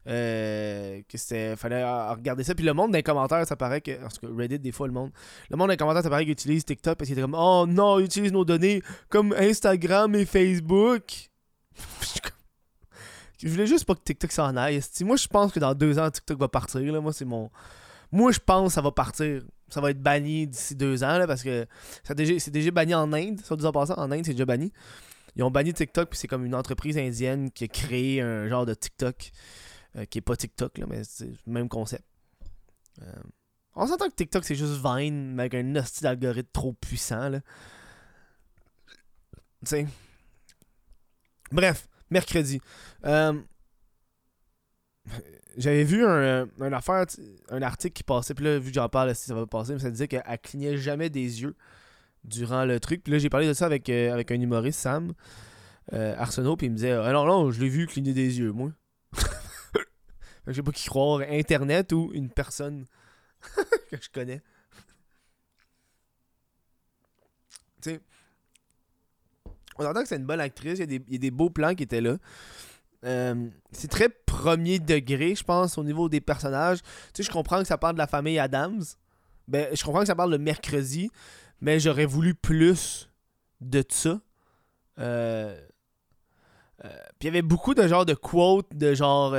Euh, 0.08 1.00
que 1.08 1.16
c'était 1.16 1.54
fallait 1.54 1.82
euh, 1.82 2.12
regarder 2.12 2.42
ça. 2.42 2.56
Puis 2.56 2.64
le 2.64 2.74
monde 2.74 2.90
dans 2.90 2.96
les 2.96 3.04
commentaires 3.04 3.46
ça 3.46 3.54
paraît 3.54 3.80
que 3.80 3.92
en 4.04 4.08
tout 4.08 4.34
Reddit 4.36 4.58
des 4.58 4.72
fois 4.72 4.88
le 4.88 4.92
monde 4.92 5.12
le 5.48 5.56
monde 5.56 5.68
dans 5.68 5.72
les 5.72 5.76
commentaires 5.76 6.02
ça 6.02 6.10
paraît 6.10 6.24
qu'ils 6.24 6.32
utilisent 6.32 6.64
TikTok 6.64 6.98
parce 6.98 7.06
qu'ils 7.06 7.12
étaient 7.16 7.22
comme 7.22 7.36
oh 7.38 7.66
non 7.68 8.00
ils 8.00 8.06
utilisent 8.06 8.32
nos 8.32 8.44
données 8.44 8.82
comme 9.08 9.32
Instagram 9.32 10.12
et 10.16 10.24
Facebook. 10.26 11.04
Je 13.38 13.48
voulais 13.48 13.66
juste 13.66 13.84
pas 13.84 13.94
que 13.94 14.02
TikTok 14.02 14.32
s'en 14.32 14.56
aille 14.56 14.80
moi 15.02 15.16
je 15.16 15.26
pense 15.28 15.52
que 15.52 15.60
dans 15.60 15.74
deux 15.74 15.98
ans 16.00 16.10
TikTok 16.10 16.38
va 16.38 16.48
partir 16.48 16.80
là. 16.80 17.00
moi 17.00 17.12
c'est 17.12 17.24
mon 17.24 17.50
moi 18.10 18.32
je 18.32 18.40
pense 18.40 18.68
que 18.68 18.74
ça 18.74 18.80
va 18.80 18.90
partir. 18.90 19.42
Ça 19.68 19.80
va 19.80 19.90
être 19.90 20.02
banni 20.02 20.46
d'ici 20.46 20.74
deux 20.74 21.02
ans 21.02 21.16
là, 21.16 21.26
parce 21.26 21.42
que 21.42 21.64
ça 22.04 22.12
a 22.12 22.14
déjà- 22.14 22.38
c'est 22.38 22.50
déjà 22.50 22.70
banni 22.70 22.94
en 22.94 23.10
Inde. 23.12 23.36
Dit 23.36 23.66
en 23.66 23.72
passant 23.72 23.94
en 23.98 24.10
Inde 24.10 24.26
c'est 24.26 24.32
déjà 24.32 24.44
banni. 24.44 24.72
Ils 25.36 25.42
ont 25.44 25.50
banni 25.50 25.72
TikTok 25.72 26.10
puis 26.10 26.18
c'est 26.18 26.28
comme 26.28 26.44
une 26.44 26.54
entreprise 26.56 26.98
indienne 26.98 27.50
qui 27.52 27.64
a 27.64 27.68
créé 27.68 28.20
un 28.20 28.48
genre 28.48 28.66
de 28.66 28.74
TikTok 28.74 29.30
euh, 29.96 30.04
qui 30.06 30.18
est 30.18 30.22
pas 30.22 30.36
TikTok, 30.36 30.78
là, 30.78 30.86
mais 30.88 31.04
c'est 31.04 31.26
le 31.26 31.52
même 31.52 31.68
concept. 31.68 32.04
Euh, 33.02 33.12
on 33.74 33.86
s'entend 33.86 34.08
que 34.08 34.14
TikTok, 34.14 34.44
c'est 34.44 34.54
juste 34.54 34.80
Vine, 34.82 35.34
mais 35.34 35.44
avec 35.44 35.54
un 35.54 35.76
hostie 35.76 36.02
d'algorithme 36.02 36.50
trop 36.52 36.72
puissant, 36.74 37.28
là. 37.28 37.40
Bref, 41.50 41.88
mercredi. 42.10 42.60
Euh, 43.04 43.40
J'avais 45.56 45.84
vu 45.84 46.04
un, 46.04 46.48
un 46.60 46.72
affaire, 46.72 47.04
un 47.50 47.62
article 47.62 47.92
qui 47.92 48.02
passait, 48.02 48.34
puis 48.34 48.44
là, 48.44 48.58
vu 48.58 48.70
que 48.70 48.74
j'en 48.74 48.88
parle, 48.88 49.14
si 49.14 49.26
ça 49.26 49.34
va 49.34 49.46
passer, 49.46 49.74
mais 49.74 49.78
ça 49.78 49.90
disait 49.90 50.08
qu'elle 50.08 50.24
clignait 50.42 50.76
jamais 50.76 51.10
des 51.10 51.42
yeux 51.42 51.54
durant 52.24 52.64
le 52.64 52.80
truc. 52.80 53.02
Puis 53.02 53.12
là, 53.12 53.18
j'ai 53.18 53.28
parlé 53.28 53.46
de 53.46 53.52
ça 53.52 53.66
avec, 53.66 53.88
avec 53.88 54.30
un 54.30 54.40
humoriste, 54.40 54.80
Sam 54.80 55.12
euh, 55.92 56.14
Arsenault, 56.16 56.56
puis 56.56 56.66
il 56.66 56.70
me 56.70 56.76
disait 56.76 56.92
Ah 56.92 57.12
non, 57.12 57.24
non, 57.26 57.50
je 57.50 57.60
l'ai 57.60 57.68
vu 57.68 57.86
cligner 57.86 58.12
des 58.14 58.38
yeux, 58.38 58.52
moi. 58.52 58.72
Je 60.46 60.52
sais 60.52 60.62
pas 60.62 60.72
qui 60.72 60.88
croire, 60.88 61.20
Internet 61.28 61.92
ou 61.92 62.10
une 62.12 62.30
personne 62.30 62.86
que 63.90 63.96
je 64.00 64.10
connais. 64.10 64.42
tu 67.82 67.90
sais, 67.90 68.00
on 69.78 69.84
entend 69.84 70.02
que 70.02 70.08
c'est 70.08 70.16
une 70.16 70.26
bonne 70.26 70.40
actrice, 70.40 70.78
il 70.78 70.80
y, 70.80 70.82
a 70.82 70.86
des, 70.86 71.04
il 71.08 71.12
y 71.14 71.16
a 71.16 71.18
des 71.18 71.30
beaux 71.30 71.50
plans 71.50 71.74
qui 71.74 71.82
étaient 71.82 72.00
là. 72.00 72.16
Euh, 73.04 73.48
c'est 73.72 73.90
très 73.90 74.08
premier 74.08 74.78
degré, 74.78 75.34
je 75.34 75.42
pense, 75.42 75.76
au 75.76 75.84
niveau 75.84 76.08
des 76.08 76.20
personnages. 76.20 76.82
Tu 76.82 76.88
sais, 77.14 77.22
je 77.24 77.30
comprends 77.30 77.58
que 77.60 77.66
ça 77.66 77.78
parle 77.78 77.94
de 77.94 77.98
la 77.98 78.06
famille 78.06 78.38
Adams. 78.38 78.82
Ben, 79.48 79.74
je 79.74 79.82
comprends 79.82 80.00
que 80.00 80.06
ça 80.06 80.14
parle 80.14 80.30
de 80.30 80.36
mercredi, 80.36 81.10
mais 81.60 81.80
j'aurais 81.80 82.06
voulu 82.06 82.34
plus 82.34 83.10
de 83.60 83.84
ça. 83.88 84.20
Euh, 84.98 85.58
euh, 86.84 86.88
Puis 87.18 87.22
il 87.22 87.26
y 87.26 87.28
avait 87.28 87.42
beaucoup 87.42 87.74
de 87.74 87.86
genre 87.88 88.06
de 88.06 88.14
quotes, 88.14 88.74
de 88.76 88.94
genre. 88.94 89.34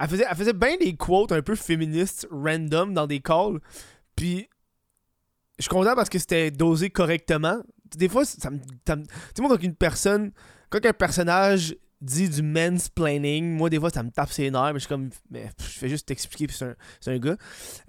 Elle 0.00 0.08
faisait, 0.08 0.24
elle 0.28 0.36
faisait 0.36 0.52
bien 0.52 0.76
des 0.78 0.96
quotes 0.96 1.32
un 1.32 1.42
peu 1.42 1.54
féministes 1.54 2.26
random 2.30 2.94
dans 2.94 3.06
des 3.06 3.20
calls. 3.20 3.60
Puis 4.16 4.48
je 5.58 5.64
suis 5.64 5.68
content 5.68 5.94
parce 5.94 6.08
que 6.08 6.18
c'était 6.18 6.50
dosé 6.50 6.88
correctement. 6.88 7.58
Des 7.96 8.08
fois, 8.08 8.24
Tu 8.24 8.32
sais, 8.40 8.96
moi, 9.40 9.50
quand 9.50 9.62
une 9.62 9.74
personne. 9.74 10.32
Quand 10.70 10.84
un 10.86 10.92
personnage 10.92 11.76
dit 12.00 12.30
du 12.30 12.42
mansplaining, 12.42 13.56
moi, 13.56 13.68
des 13.68 13.78
fois, 13.78 13.90
ça 13.90 14.02
me 14.02 14.10
tape 14.10 14.30
ses 14.30 14.50
nerfs, 14.50 14.72
mais 14.72 14.78
je 14.78 14.86
suis 14.86 14.88
comme. 14.88 15.10
Mais 15.30 15.50
je 15.58 15.78
fais 15.78 15.88
juste 15.88 16.06
t'expliquer, 16.06 16.46
puis 16.46 16.56
c'est 16.56 16.64
un, 17.10 17.12
un 17.12 17.18
gars. 17.18 17.36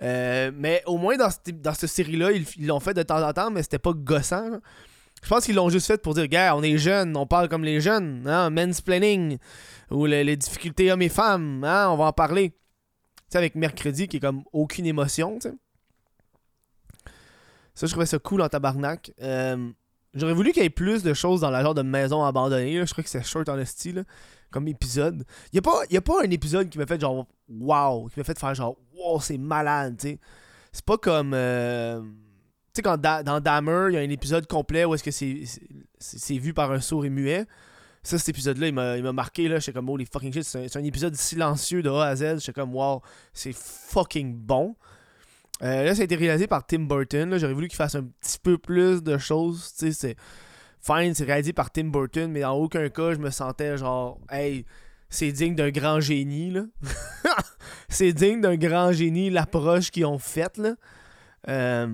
Euh, 0.01 0.51
mais 0.53 0.84
au 0.88 0.98
moins, 0.98 1.15
dans 1.15 1.30
cette, 1.30 1.62
dans 1.62 1.74
série-là, 1.74 2.32
ils 2.32 2.68
l'ont 2.68 2.80
fait 2.82 2.94
de 2.94 3.03
temps 3.03 3.25
en 3.25 3.32
temps, 3.32 3.51
mais 3.51 3.63
c'était 3.63 3.80
pas 3.80 3.94
gossant. 3.94 4.60
Je 5.24 5.30
pense 5.30 5.46
qu'ils 5.46 5.56
l'ont 5.56 5.70
juste 5.70 5.88
fait 5.88 6.01
pour 6.01 6.13
dire, 6.13 6.28
gars, 6.28 6.56
on 6.56 6.63
est 6.63 6.78
jeunes, 6.78 7.16
on 7.16 7.28
parle 7.28 7.48
comme 7.48 7.63
les 7.63 7.80
jeunes, 7.80 8.28
hein, 8.28 8.50
mansplaining, 8.50 9.38
ou 9.92 10.06
les, 10.06 10.36
difficultés 10.36 10.92
hommes 10.92 11.01
et 11.01 11.10
femmes, 11.10 11.63
hein, 11.63 11.90
on 11.90 11.98
va 11.98 12.06
en 12.06 12.13
parler. 12.13 12.50
Tu 12.50 12.58
sais, 13.30 13.38
avec 13.38 13.56
mercredi 13.56 14.08
qui 14.08 14.18
est 14.18 14.20
comme 14.20 14.44
aucune 14.51 14.86
émotion, 14.86 15.40
tu 15.40 15.50
sais. 15.50 15.56
Ça, 17.74 17.88
je 17.88 17.92
trouvais 17.92 18.06
ça 18.06 18.20
cool 18.20 18.42
en 18.42 18.50
tabarnak. 18.50 19.13
Euh, 19.22 19.72
J'aurais 20.13 20.34
voulu 20.34 20.51
qu'il 20.51 20.62
y 20.62 20.66
ait 20.66 20.70
plus 20.70 21.04
de 21.04 21.13
choses 21.13 21.40
dans 21.40 21.50
la 21.50 21.63
genre 21.63 21.74
de 21.74 21.84
maison 21.84 22.24
abandonnée. 22.24 22.86
Je 22.86 22.92
crois 22.92 23.04
que 23.04 23.10
c'est 23.10 23.24
short 23.24 23.48
en 23.48 23.63
style 23.66 24.04
comme 24.51 24.68
épisode. 24.68 25.24
Il 25.54 25.56
n'y 25.56 25.60
a, 25.60 25.62
pas, 25.62 25.82
y 25.90 25.96
a 25.96 26.01
pas 26.01 26.22
un 26.22 26.30
épisode 26.30 26.70
qui 26.70 26.78
m'a 26.78 26.86
fait 26.86 27.00
genre 27.00 27.28
wow, 27.48 28.10
qui 28.10 28.20
m'a 28.20 28.25
fait 28.25 28.38
faire 28.38 28.54
genre 28.54 28.75
wow, 28.94 29.22
c'est 29.22 29.38
malade, 29.38 29.96
tu 29.98 30.10
sais. 30.10 30.20
C'est 30.74 30.86
pas 30.86 30.98
comme. 30.98 31.34
Euh, 31.34 32.01
sais, 32.75 32.82
quand 32.82 32.98
dans 32.98 33.40
Dammer, 33.40 33.88
il 33.90 33.94
y 33.96 33.98
a 33.98 34.01
un 34.01 34.10
épisode 34.10 34.48
complet 34.48 34.86
où 34.86 34.94
est-ce 34.96 35.04
que 35.04 35.12
c'est 35.12 36.38
vu 36.38 36.54
par 36.54 36.72
un 36.72 36.80
sourd 36.80 37.06
et 37.06 37.10
muet. 37.10 37.46
Ça, 38.04 38.18
cet 38.18 38.30
épisode-là, 38.30 38.68
il 38.68 39.04
m'a 39.04 39.13
marqué, 39.13 39.48
là. 39.48 39.60
J'étais 39.60 39.74
comme, 39.74 39.90
holy 39.90 40.06
fucking 40.06 40.34
shit. 40.34 40.44
C'est 40.44 40.75
un, 40.75 40.84
épisode 40.84 41.16
silencieux 41.16 41.84
de 41.84 41.90
A 41.90 42.06
à 42.08 42.16
Z. 42.16 42.40
J'étais 42.40 42.54
comme, 42.54 42.74
wow, 42.74 43.01
c'est 43.34 43.54
fucking 43.54 44.36
bon. 44.36 44.75
Euh, 45.62 45.84
là, 45.84 45.94
ça 45.94 46.01
a 46.01 46.06
été 46.06 46.16
réalisé 46.16 46.48
par 46.48 46.66
Tim 46.66 46.80
Burton. 46.80 47.38
J'aurais 47.38 47.54
voulu 47.54 47.68
qu'il 47.68 47.75
fasse 47.75 47.94
un 47.94 48.04
petit 48.04 48.40
peu 48.40 48.58
plus 48.58 49.04
de 49.04 49.18
choses. 49.18 49.74
Tu 49.78 49.86
sais, 49.86 49.92
c'est. 49.92 50.16
Fine, 50.84 51.13
c'est 51.13 51.25
réalisé 51.25 51.54
par 51.54 51.70
Tim 51.70 51.86
Burton, 51.86 52.32
mais 52.32 52.40
dans 52.40 52.54
aucun 52.54 52.90
cas, 52.90 53.13
je 53.13 53.20
me 53.20 53.30
sentais 53.30 53.78
genre, 53.78 54.20
hey, 54.32 54.66
c'est 55.10 55.32
digne 55.32 55.54
d'un 55.54 55.70
grand 55.70 56.00
génie, 56.00 56.50
là. 56.50 56.63
c'est 57.90 58.13
digne 58.13 58.42
d'un 58.42 58.56
grand 58.56 58.92
génie, 58.92 59.30
l'approche 59.30 59.92
qu'ils 59.92 60.08
ont 60.08 60.18
faite, 60.18 60.58
là. 60.58 60.74
Euh... 61.48 61.88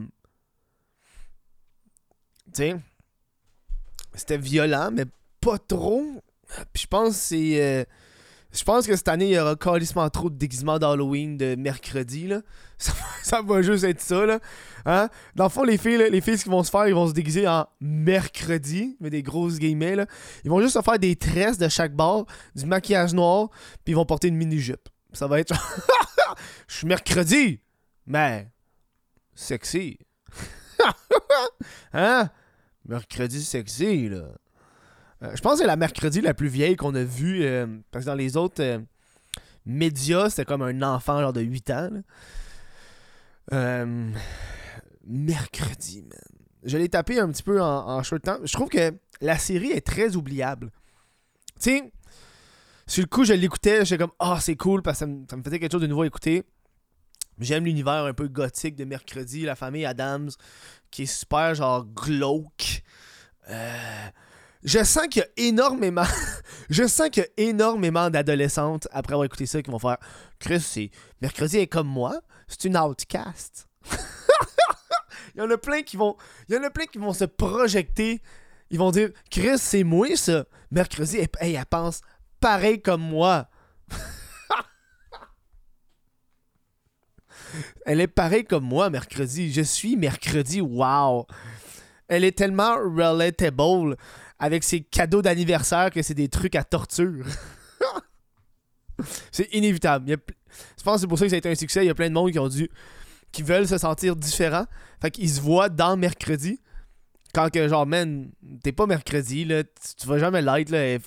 C'était 4.14 4.38
violent, 4.38 4.90
mais 4.92 5.06
pas 5.42 5.58
trop. 5.58 6.04
Puis 6.74 6.84
je 6.84 6.88
pense 6.88 7.10
que 7.10 7.16
c'est. 7.16 7.62
Euh, 7.62 7.84
je 8.54 8.64
pense 8.64 8.88
que 8.88 8.96
cette 8.96 9.08
année, 9.08 9.28
il 9.28 9.34
y 9.34 9.40
aura 9.40 9.56
carrément 9.56 10.10
trop 10.10 10.30
de 10.30 10.36
déguisements 10.36 10.80
d'Halloween 10.80 11.38
de 11.38 11.56
mercredi. 11.56 12.30
Ça, 13.24 13.42
va 13.42 13.62
juste 13.62 13.84
être 13.84 14.00
ça. 14.00 14.40
Hein? 14.86 15.10
Dans 15.36 15.46
le 15.46 15.50
fond, 15.50 15.64
les 15.64 15.78
filles, 15.78 15.98
les 16.10 16.22
filles, 16.22 16.38
ce 16.38 16.44
qu'ils 16.44 16.52
vont 16.52 16.64
se 16.64 16.70
faire, 16.70 16.88
ils 16.88 16.94
vont 16.94 17.08
se 17.08 17.14
déguiser 17.14 17.48
en 17.48 17.68
mercredi, 17.82 18.96
mais 19.00 19.10
des 19.10 19.22
grosses 19.22 19.60
guillemets. 19.60 19.98
Ils 20.44 20.50
vont 20.50 20.62
juste 20.62 20.76
se 20.76 20.82
faire 20.82 20.98
des 20.98 21.16
tresses 21.16 21.58
de 21.58 21.68
chaque 21.68 21.94
bord, 21.94 22.26
du 22.56 22.66
maquillage 22.66 23.14
noir, 23.14 23.50
puis 23.84 23.94
ils 23.94 23.96
vont 23.96 24.06
porter 24.06 24.30
une 24.30 24.38
mini-jupe. 24.38 24.88
Ça 25.12 25.28
va 25.28 25.40
être. 25.40 25.54
Je 26.68 26.76
suis 26.76 26.88
mercredi, 26.88 27.60
mais 28.06 28.48
sexy. 29.36 30.00
hein? 31.94 32.30
Mercredi 32.88 33.44
sexy, 33.44 34.10
là. 34.10 34.24
Euh, 35.24 35.36
je 35.36 35.42
pense 35.42 35.54
que 35.54 35.60
c'est 35.60 35.68
la 35.68 35.76
mercredi 35.76 36.22
la 36.22 36.34
plus 36.34 36.48
vieille 36.48 36.76
qu'on 36.76 36.96
a 36.96 37.04
vue. 37.04 37.44
Euh, 37.44 37.68
parce 37.92 38.06
que 38.06 38.10
dans 38.10 38.16
les 38.16 38.38
autres 38.38 38.62
euh, 38.62 38.80
médias, 39.66 40.30
c'était 40.30 40.46
comme 40.46 40.62
un 40.62 40.82
enfant 40.82 41.20
genre 41.20 41.34
de 41.34 41.42
8 41.42 41.70
ans. 41.72 41.90
mercredi, 45.06 46.02
man. 46.02 46.20
Je 46.64 46.78
l'ai 46.78 46.90
tapé 46.90 47.20
un 47.20 47.30
petit 47.30 47.44
peu 47.44 47.62
en, 47.62 48.04
short 48.04 48.24
temps. 48.24 48.40
Je 48.44 48.52
trouve 48.54 48.70
que 48.70 48.94
la 49.22 49.38
série 49.38 49.72
est 49.72 49.86
très 49.86 50.16
oubliable. 50.16 50.72
Tu 51.60 51.72
sais, 51.72 51.92
sur 52.88 53.02
le 53.02 53.08
coup, 53.08 53.24
je 53.24 53.34
l'écoutais, 53.34 53.86
j'étais 53.86 54.04
comme, 54.04 54.14
ah, 54.20 54.40
c'est 54.42 54.56
cool 54.56 54.82
parce 54.82 55.00
que 55.00 55.06
ça 55.30 55.38
me, 55.38 55.44
faisait 55.44 55.60
quelque 55.60 55.72
chose 55.72 55.82
de 55.82 55.88
nouveau 55.88 56.02
à 56.02 56.08
écouter. 56.08 56.44
J'aime 57.40 57.66
l'univers 57.66 58.06
un 58.06 58.14
peu 58.14 58.28
gothique 58.28 58.76
de 58.76 58.86
mercredi, 58.86 59.44
la 59.44 59.56
famille 59.56 59.86
Adams, 59.86 60.32
qui 60.92 61.04
est 61.04 61.06
super 61.06 61.54
genre 61.54 61.86
glauque. 61.86 62.84
Euh, 63.50 64.08
je 64.64 64.84
sens 64.84 65.08
qu'il 65.08 65.22
y 65.22 65.24
a 65.24 65.48
énormément. 65.48 66.04
d'adolescentes, 68.10 68.88
après 68.92 69.14
avoir 69.14 69.26
écouté 69.26 69.46
ça, 69.46 69.62
qui 69.62 69.72
vont 69.72 69.80
faire 69.80 69.98
Chris, 70.40 70.62
c'est. 70.62 70.92
Mercredi 71.22 71.58
est 71.58 71.68
comme 71.68 71.88
moi, 71.88 72.20
c'est 72.48 72.66
une 72.66 72.78
outcast. 72.78 73.68
il 75.36 75.40
y 75.40 75.42
en 75.42 75.50
a 75.50 75.58
plein 75.58 75.84
qui 75.84 75.98
vont. 75.98 76.16
Il 76.50 76.56
y 76.56 76.58
en 76.58 76.64
a 76.64 76.70
plein 76.70 76.86
qui 76.86 76.98
vont 76.98 77.14
se 77.14 77.26
projeter. 77.26 78.22
Ils 78.70 78.80
vont 78.80 78.92
dire 78.92 79.12
Chris, 79.30 79.58
c'est 79.58 79.84
moi 79.84 80.16
ça. 80.16 80.46
Mercredi, 80.72 81.18
elle, 81.18 81.30
elle 81.40 81.66
pense 81.68 82.02
pareil 82.40 82.82
comme 82.82 83.02
moi. 83.02 83.48
Elle 87.86 88.02
est 88.02 88.08
pareille 88.08 88.46
comme 88.46 88.66
moi 88.66 88.90
mercredi. 88.90 89.52
Je 89.52 89.62
suis 89.62 89.96
mercredi. 89.96 90.62
Wow. 90.62 91.28
Elle 92.08 92.24
est 92.24 92.38
tellement 92.38 92.76
relatable 92.76 93.98
avec 94.40 94.64
ses 94.64 94.82
cadeaux 94.82 95.22
d'anniversaire 95.22 95.92
que 95.92 96.02
c'est 96.02 96.14
des 96.14 96.30
trucs 96.30 96.56
à 96.56 96.64
torture. 96.64 97.26
c'est 99.32 99.54
inévitable. 99.54 100.10
Je 100.10 100.84
pense 100.84 100.96
que 100.96 101.02
c'est 101.02 101.08
pour 101.08 101.18
ça 101.18 101.26
que 101.26 101.30
ça 101.30 101.36
a 101.36 101.40
été 101.40 101.50
un 101.50 101.56
succès. 101.56 101.84
Il 101.84 101.88
y 101.88 101.92
a 101.92 101.96
plein 101.96 102.10
de 102.10 102.14
monde 102.14 102.32
qui 102.32 102.40
ont 102.40 102.48
dû. 102.48 102.70
qui 103.32 103.44
veulent 103.44 103.68
se 103.68 103.78
sentir 103.78 104.16
différents. 104.16 104.66
Fait 105.02 105.12
qu'ils 105.12 105.30
se 105.30 105.42
voient 105.42 105.70
dans 105.70 105.98
mercredi. 105.98 106.60
Quand 107.34 107.50
que, 107.50 107.68
genre, 107.68 107.86
man, 107.86 108.32
t'es 108.64 108.72
pas 108.72 108.86
mercredi. 108.86 109.48
Tu, 109.98 110.08
vas 110.08 110.18
jamais 110.18 110.42
l'être, 110.42 110.70
là. 110.70 110.98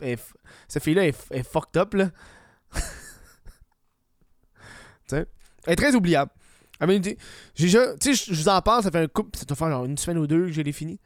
cette 0.68 0.82
fille-là 0.82 1.06
est, 1.06 1.42
fucked 1.42 1.76
up. 1.76 1.94
Elle 5.12 5.26
est 5.66 5.76
très 5.76 5.94
oubliable. 5.94 6.30
Tu 6.86 7.16
sais, 7.54 8.14
je 8.14 8.34
vous 8.34 8.48
en 8.48 8.60
parle, 8.62 8.82
ça 8.82 8.90
fait 8.90 8.98
un 8.98 9.08
couple, 9.08 9.38
ça 9.38 9.44
doit 9.44 9.56
faire 9.56 9.70
genre 9.70 9.84
une 9.84 9.98
semaine 9.98 10.18
ou 10.18 10.26
deux 10.26 10.46
que 10.46 10.52
je 10.52 10.62
l'ai 10.62 10.72
fini. 10.72 10.98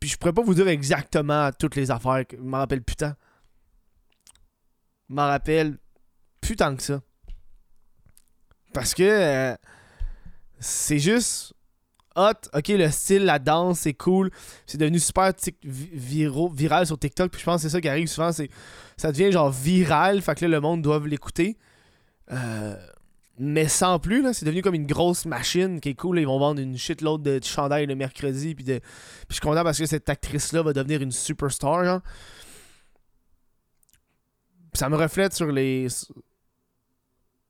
Puis 0.00 0.10
je 0.10 0.16
pourrais 0.16 0.32
pas 0.32 0.42
vous 0.42 0.54
dire 0.54 0.68
exactement 0.68 1.50
toutes 1.58 1.76
les 1.76 1.90
affaires. 1.90 2.24
Je 2.30 2.36
m'en 2.36 2.58
rappelle 2.58 2.82
putain. 2.82 3.16
Je 5.08 5.14
m'en 5.14 5.26
rappelle 5.26 5.78
putain 6.40 6.76
que 6.76 6.82
ça. 6.82 7.00
Parce 8.72 8.94
que 8.94 9.02
euh, 9.02 9.56
c'est 10.60 10.98
juste 10.98 11.54
hot. 12.14 12.32
Ok, 12.52 12.68
le 12.68 12.90
style, 12.90 13.24
la 13.24 13.38
danse, 13.38 13.80
c'est 13.80 13.94
cool. 13.94 14.30
C'est 14.66 14.78
devenu 14.78 14.98
super 14.98 15.32
viral 15.62 16.86
sur 16.86 16.98
TikTok. 16.98 17.32
Puis 17.32 17.40
je 17.40 17.44
pense 17.44 17.62
que 17.62 17.68
c'est 17.68 17.72
ça 17.72 17.80
qui 17.80 17.88
arrive 17.88 18.08
souvent. 18.08 18.32
c'est 18.32 18.50
Ça 18.96 19.10
devient 19.10 19.32
genre 19.32 19.50
viral. 19.50 20.20
Fait 20.22 20.34
que 20.34 20.44
là, 20.44 20.48
le 20.48 20.60
monde 20.60 20.82
doit 20.82 21.00
l'écouter. 21.04 21.56
Euh, 22.30 22.76
mais 23.38 23.68
sans 23.68 23.98
plus, 23.98 24.22
là, 24.22 24.32
c'est 24.32 24.44
devenu 24.44 24.62
comme 24.62 24.74
une 24.74 24.86
grosse 24.86 25.24
machine 25.24 25.80
qui 25.80 25.90
est 25.90 25.94
cool. 25.94 26.18
Ils 26.18 26.26
vont 26.26 26.38
vendre 26.38 26.60
une 26.60 26.76
shitload 26.76 27.22
de 27.22 27.40
chandail 27.42 27.86
le 27.86 27.94
mercredi. 27.94 28.54
Puis, 28.54 28.64
de... 28.64 28.78
puis 28.78 29.26
je 29.28 29.34
suis 29.34 29.40
content 29.40 29.62
parce 29.62 29.78
que 29.78 29.86
cette 29.86 30.08
actrice-là 30.08 30.62
va 30.62 30.72
devenir 30.72 31.02
une 31.02 31.12
superstar. 31.12 31.84
Genre. 31.84 32.00
ça 34.72 34.88
me 34.88 34.96
reflète 34.96 35.34
sur 35.34 35.52
les. 35.52 35.86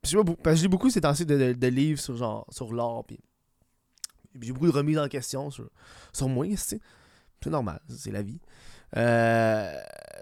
Parce 0.02 0.14
que 0.14 0.60
j'ai 0.60 0.68
beaucoup 0.68 0.90
ces 0.90 1.00
temps-ci 1.00 1.26
de, 1.26 1.52
de, 1.52 1.66
livres 1.66 2.00
sur, 2.00 2.16
genre, 2.16 2.46
sur 2.50 2.72
l'art. 2.72 3.04
Puis... 3.06 3.18
J'ai 4.40 4.52
beaucoup 4.52 4.66
de 4.66 4.72
remises 4.72 4.98
en 4.98 5.08
question 5.08 5.50
sur, 5.50 5.68
sur 6.12 6.28
moi. 6.28 6.46
C'est 6.56 6.80
normal, 7.46 7.80
c'est 7.88 8.12
la 8.12 8.22
vie. 8.22 8.40
Euh, 8.96 9.72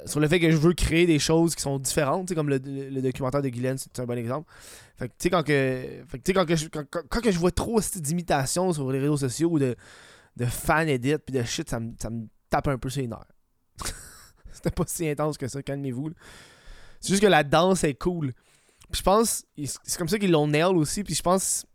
sur 0.07 0.21
le 0.21 0.29
fait 0.29 0.41
que 0.41 0.51
je 0.51 0.57
veux 0.57 0.73
créer 0.73 1.07
des 1.07 1.19
choses 1.19 1.55
qui 1.55 1.63
sont 1.63 1.79
différentes, 1.79 2.35
comme 2.35 2.49
le, 2.49 2.59
documentaire 3.01 3.43
de 3.43 3.49
Guylaine, 3.49 3.79
c'est 3.79 3.99
un 4.01 4.07
bon 4.07 4.19
exemple. 4.19 4.51
Fait 4.97 5.09
que, 5.09 5.13
tu 5.13 5.25
sais, 5.25 5.31
quand 5.31 5.43
que, 5.43 6.03
quand, 6.33 6.47
que 6.47 6.57
je, 6.57 6.69
quand, 6.69 7.21
que 7.21 7.31
je 7.31 7.39
vois 7.39 7.51
trop 7.51 7.81
d'imitations 7.97 8.73
sur 8.73 8.91
les 8.91 9.01
réseaux 9.01 9.17
sociaux 9.17 9.51
ou 9.51 9.59
de, 9.59 9.77
de 10.37 10.45
fan 10.45 10.89
edit 10.89 11.19
puis 11.19 11.35
de 11.35 11.43
shit, 11.43 11.69
ça 11.69 11.81
me, 11.81 11.93
ça 12.01 12.11
me 12.11 12.27
tape 12.51 12.69
un 12.69 12.79
peu 12.79 12.89
sur 12.89 13.03
les 13.03 13.09
nerfs. 13.09 13.25
C'était 14.53 14.71
pas 14.71 14.85
si 14.87 15.09
intense 15.09 15.37
que 15.37 15.49
ça, 15.49 15.63
calmez-vous. 15.63 16.11
C'est 17.01 17.11
juste 17.11 17.23
que 17.23 17.27
la 17.27 17.45
danse 17.45 17.85
est 17.85 17.95
cool. 17.95 18.33
Je 18.93 19.03
pense, 19.03 19.45
c'est 19.57 19.99
comme 19.99 20.09
ça 20.09 20.19
qu'ils 20.19 20.31
l'ont 20.31 20.47
nail 20.47 20.75
aussi, 20.77 21.03
puis 21.03 21.15
je 21.15 21.23
pense 21.23 21.67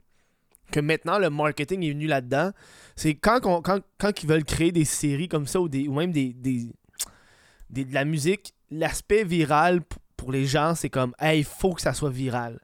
que 0.72 0.80
maintenant 0.80 1.20
le 1.20 1.30
marketing 1.30 1.84
est 1.84 1.92
venu 1.92 2.08
là-dedans. 2.08 2.52
C'est 2.96 3.16
quand, 3.16 3.40
quand, 3.42 3.62
quand, 3.98 4.24
ils 4.24 4.30
veulent 4.30 4.46
créer 4.46 4.72
des 4.72 4.86
séries 4.86 5.28
comme 5.28 5.46
ça 5.46 5.60
ou, 5.60 5.70
des, 5.70 5.88
ou 5.88 5.94
même 5.94 6.12
des, 6.12 6.34
de 7.72 7.94
la 7.94 8.06
musique, 8.06 8.54
l'aspect 8.70 9.24
viral 9.24 9.82
pour 10.18 10.32
les 10.32 10.46
gens, 10.46 10.76
c'est 10.76 10.90
comme, 10.90 11.16
hey, 11.20 11.40
il 11.40 11.46
faut 11.46 11.74
que 11.74 11.82
ça 11.82 11.94
soit 11.94 12.10
viral. 12.10 12.60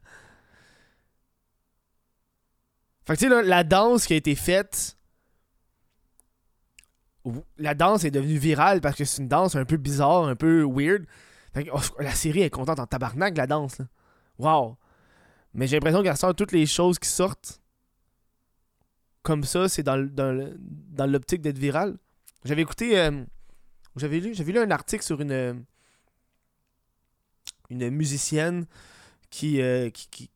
Fait 3.04 3.14
que 3.14 3.18
tu 3.18 3.28
sais, 3.28 3.42
la 3.42 3.64
danse 3.64 4.06
qui 4.06 4.12
a 4.12 4.16
été 4.16 4.34
faite, 4.34 4.96
la 7.56 7.74
danse 7.74 8.04
est 8.04 8.10
devenue 8.10 8.38
virale 8.38 8.80
parce 8.80 8.96
que 8.96 9.04
c'est 9.04 9.22
une 9.22 9.28
danse 9.28 9.56
un 9.56 9.64
peu 9.64 9.76
bizarre, 9.76 10.24
un 10.24 10.36
peu 10.36 10.62
weird. 10.62 11.06
Fait 11.54 11.64
que, 11.64 11.70
oh, 11.72 11.80
la 11.98 12.12
série 12.12 12.42
est 12.42 12.50
contente 12.50 12.78
en 12.78 12.86
tabarnak, 12.86 13.36
la 13.36 13.46
danse. 13.46 13.80
Wow. 14.38 14.76
Mais 15.54 15.66
j'ai 15.66 15.76
l'impression 15.76 16.02
qu'à 16.02 16.16
sort 16.16 16.34
toutes 16.34 16.52
les 16.52 16.66
choses 16.66 16.98
qui 16.98 17.08
sortent 17.08 17.60
comme 19.22 19.44
ça, 19.44 19.68
c'est 19.68 19.82
dans, 19.82 19.98
dans 20.12 21.10
l'optique 21.10 21.40
d'être 21.40 21.58
viral. 21.58 21.98
J'avais 22.44 22.62
écouté. 22.62 22.98
Euh, 22.98 23.24
j'avais 23.98 24.20
lu, 24.20 24.34
j'avais 24.34 24.52
lu 24.52 24.58
un 24.58 24.70
article 24.70 25.04
sur 25.04 25.20
une, 25.20 25.64
une 27.70 27.90
musicienne 27.90 28.66
qui, 29.30 29.60
euh, 29.60 29.90
qui, 29.90 30.30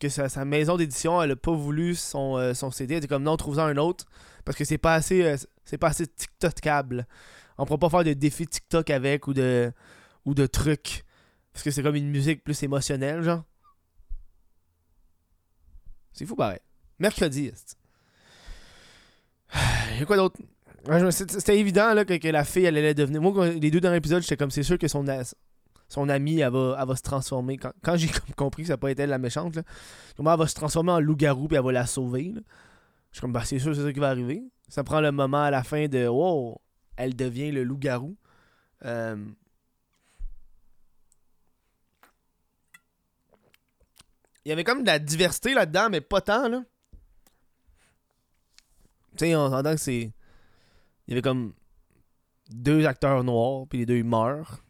que 0.00 0.08
sa, 0.08 0.44
maison 0.44 0.76
d'édition, 0.76 1.20
elle 1.22 1.32
a 1.32 1.36
pas 1.36 1.52
voulu 1.52 1.94
son, 1.94 2.36
euh, 2.36 2.54
son 2.54 2.70
CD. 2.70 2.94
Elle 2.94 2.98
était 2.98 3.08
comme 3.08 3.24
non, 3.24 3.36
trouve-en 3.36 3.64
un 3.64 3.76
autre. 3.76 4.06
Parce 4.44 4.56
que 4.56 4.64
c'est 4.64 4.78
pas 4.78 4.94
assez. 4.94 5.22
Euh, 5.22 5.36
C'est 5.64 5.78
pas 5.78 5.88
assez 5.88 6.06
TikTokable. 6.06 7.06
On 7.58 7.66
pourra 7.66 7.78
pas 7.78 7.90
faire 7.90 8.04
de 8.04 8.12
défis 8.12 8.46
TikTok 8.46 8.90
avec 8.90 9.26
ou 9.26 9.34
de 9.34 9.72
ou 10.24 10.34
de 10.34 10.46
trucs. 10.46 11.04
Parce 11.52 11.64
que 11.64 11.70
c'est 11.70 11.82
comme 11.82 11.96
une 11.96 12.10
musique 12.10 12.44
plus 12.44 12.62
émotionnelle, 12.62 13.22
genre. 13.22 13.44
C'est 16.12 16.26
fou 16.26 16.36
pareil. 16.36 16.60
Mercredi. 16.98 17.52
Il 19.92 19.98
y 19.98 20.02
a 20.02 20.06
quoi 20.06 20.16
d'autre? 20.16 20.40
C'était 21.10 21.58
évident 21.58 21.92
là, 21.92 22.04
que, 22.04 22.28
la 22.28 22.44
fille 22.44 22.64
elle 22.64 22.76
allait 22.76 22.94
devenir. 22.94 23.20
Moi, 23.20 23.48
les 23.50 23.70
deux 23.70 23.80
derniers 23.80 23.98
épisodes, 23.98 24.22
j'étais 24.22 24.36
comme 24.36 24.50
c'est 24.50 24.62
sûr 24.62 24.78
que 24.78 24.88
son, 24.88 25.04
son 25.88 26.08
amie 26.08 26.40
elle 26.40 26.52
va, 26.52 26.84
va 26.84 26.96
se 26.96 27.02
transformer. 27.02 27.58
Quand, 27.58 27.96
j'ai 27.96 28.08
compris 28.36 28.62
que 28.62 28.68
ça 28.68 28.74
n'a 28.74 28.78
pas 28.78 28.90
été 28.90 29.02
elle 29.02 29.10
la 29.10 29.18
méchante, 29.18 29.56
là, 29.56 29.62
elle 30.18 30.24
va 30.24 30.46
se 30.46 30.54
transformer 30.54 30.92
en 30.92 31.00
loup-garou 31.00 31.48
et 31.50 31.56
elle 31.56 31.62
va 31.62 31.72
la 31.72 31.86
sauver. 31.86 32.34
Je 33.10 33.16
suis 33.16 33.20
comme 33.20 33.32
bah 33.32 33.42
c'est 33.44 33.58
sûr 33.58 33.74
c'est 33.74 33.82
ça 33.82 33.92
qui 33.92 34.00
va 34.00 34.08
arriver. 34.08 34.42
Ça 34.68 34.84
prend 34.84 35.00
le 35.00 35.12
moment 35.12 35.42
à 35.42 35.50
la 35.50 35.62
fin 35.62 35.88
de 35.88 36.06
Wow, 36.06 36.60
elle 36.96 37.16
devient 37.16 37.50
le 37.50 37.64
loup-garou. 37.64 38.16
Euh, 38.84 39.16
il 44.44 44.48
y 44.48 44.52
avait 44.52 44.64
comme 44.64 44.82
de 44.82 44.86
la 44.86 44.98
diversité 44.98 45.54
là-dedans, 45.54 45.88
mais 45.90 46.00
pas 46.00 46.20
tant, 46.20 46.48
là. 46.48 46.62
Tu 49.16 49.26
sais, 49.26 49.36
on 49.36 49.50
s'entend 49.50 49.72
que 49.72 49.80
c'est. 49.80 50.12
Il 51.08 51.12
y 51.12 51.14
avait 51.14 51.22
comme 51.22 51.54
deux 52.50 52.86
acteurs 52.86 53.24
noirs, 53.24 53.66
puis 53.68 53.80
les 53.80 53.86
deux 53.86 53.96
ils 53.96 54.04
meurent. 54.04 54.62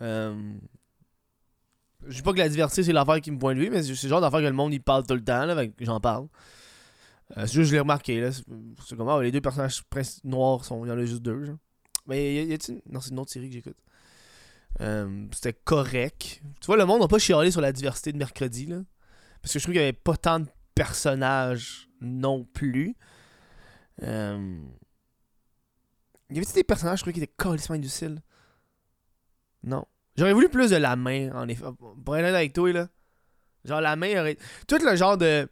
Euh... 0.00 0.54
Je 2.06 2.16
dis 2.16 2.22
pas 2.22 2.32
que 2.32 2.38
la 2.38 2.48
diversité 2.48 2.82
c'est 2.82 2.92
l'affaire 2.92 3.20
qui 3.20 3.30
me 3.30 3.38
pointe 3.38 3.56
lui, 3.56 3.68
mais 3.68 3.82
c'est 3.82 4.02
le 4.02 4.08
genre 4.08 4.20
d'affaire 4.20 4.40
que 4.40 4.46
le 4.46 4.52
monde 4.52 4.72
il 4.72 4.80
parle 4.80 5.06
tout 5.06 5.14
le 5.14 5.22
temps, 5.22 5.44
là, 5.44 5.62
j'en 5.80 6.00
parle. 6.00 6.26
Euh, 7.36 7.46
c'est 7.46 7.52
juste 7.52 7.56
que 7.56 7.64
je 7.64 7.72
l'ai 7.74 7.80
remarqué, 7.80 8.20
là. 8.20 8.30
C'est 8.32 8.96
comme, 8.96 9.08
ah, 9.08 9.20
les 9.22 9.30
deux 9.30 9.42
personnages 9.42 9.82
noirs, 10.24 10.64
sont, 10.64 10.84
il 10.86 10.88
y 10.88 10.92
en 10.92 10.98
a 10.98 11.04
juste 11.04 11.22
deux. 11.22 11.56
Mais 12.06 12.46
y 12.46 12.52
a, 12.54 12.58
t 12.58 12.82
Non, 12.88 13.00
c'est 13.00 13.10
une 13.10 13.18
autre 13.18 13.30
série 13.30 13.48
que 13.48 13.54
j'écoute. 13.54 13.76
Euh, 14.80 15.26
c'était 15.32 15.52
correct. 15.52 16.40
Tu 16.60 16.66
vois, 16.66 16.78
le 16.78 16.86
monde 16.86 17.00
n'a 17.00 17.08
pas 17.08 17.18
chialé 17.18 17.50
sur 17.50 17.60
la 17.60 17.72
diversité 17.72 18.12
de 18.12 18.18
mercredi, 18.18 18.66
là. 18.66 18.80
Parce 19.42 19.52
que 19.52 19.58
je 19.58 19.64
trouve 19.64 19.74
qu'il 19.74 19.82
n'y 19.82 19.88
avait 19.88 19.92
pas 19.92 20.16
tant 20.16 20.40
de 20.40 20.46
personnages 20.74 21.88
non 22.00 22.44
plus. 22.44 22.96
Euh... 24.02 24.60
Y 26.30 26.36
avait-il 26.36 26.54
des 26.54 26.64
personnages, 26.64 26.98
je 26.98 27.04
crois, 27.04 27.12
qui 27.12 27.22
étaient 27.22 27.32
carrément 27.38 27.74
inutiles? 27.74 28.20
Non. 29.62 29.84
J'aurais 30.16 30.32
voulu 30.32 30.48
plus 30.48 30.70
de 30.70 30.76
la 30.76 30.96
main, 30.96 31.30
en 31.32 31.48
effet. 31.48 31.64
Pour 32.04 32.16
être 32.16 32.34
avec 32.34 32.52
toi, 32.52 32.72
là. 32.72 32.88
Genre, 33.64 33.80
la 33.80 33.96
main 33.96 34.20
aurait. 34.20 34.36
Tout 34.66 34.78
le 34.82 34.96
genre 34.96 35.16
de. 35.16 35.48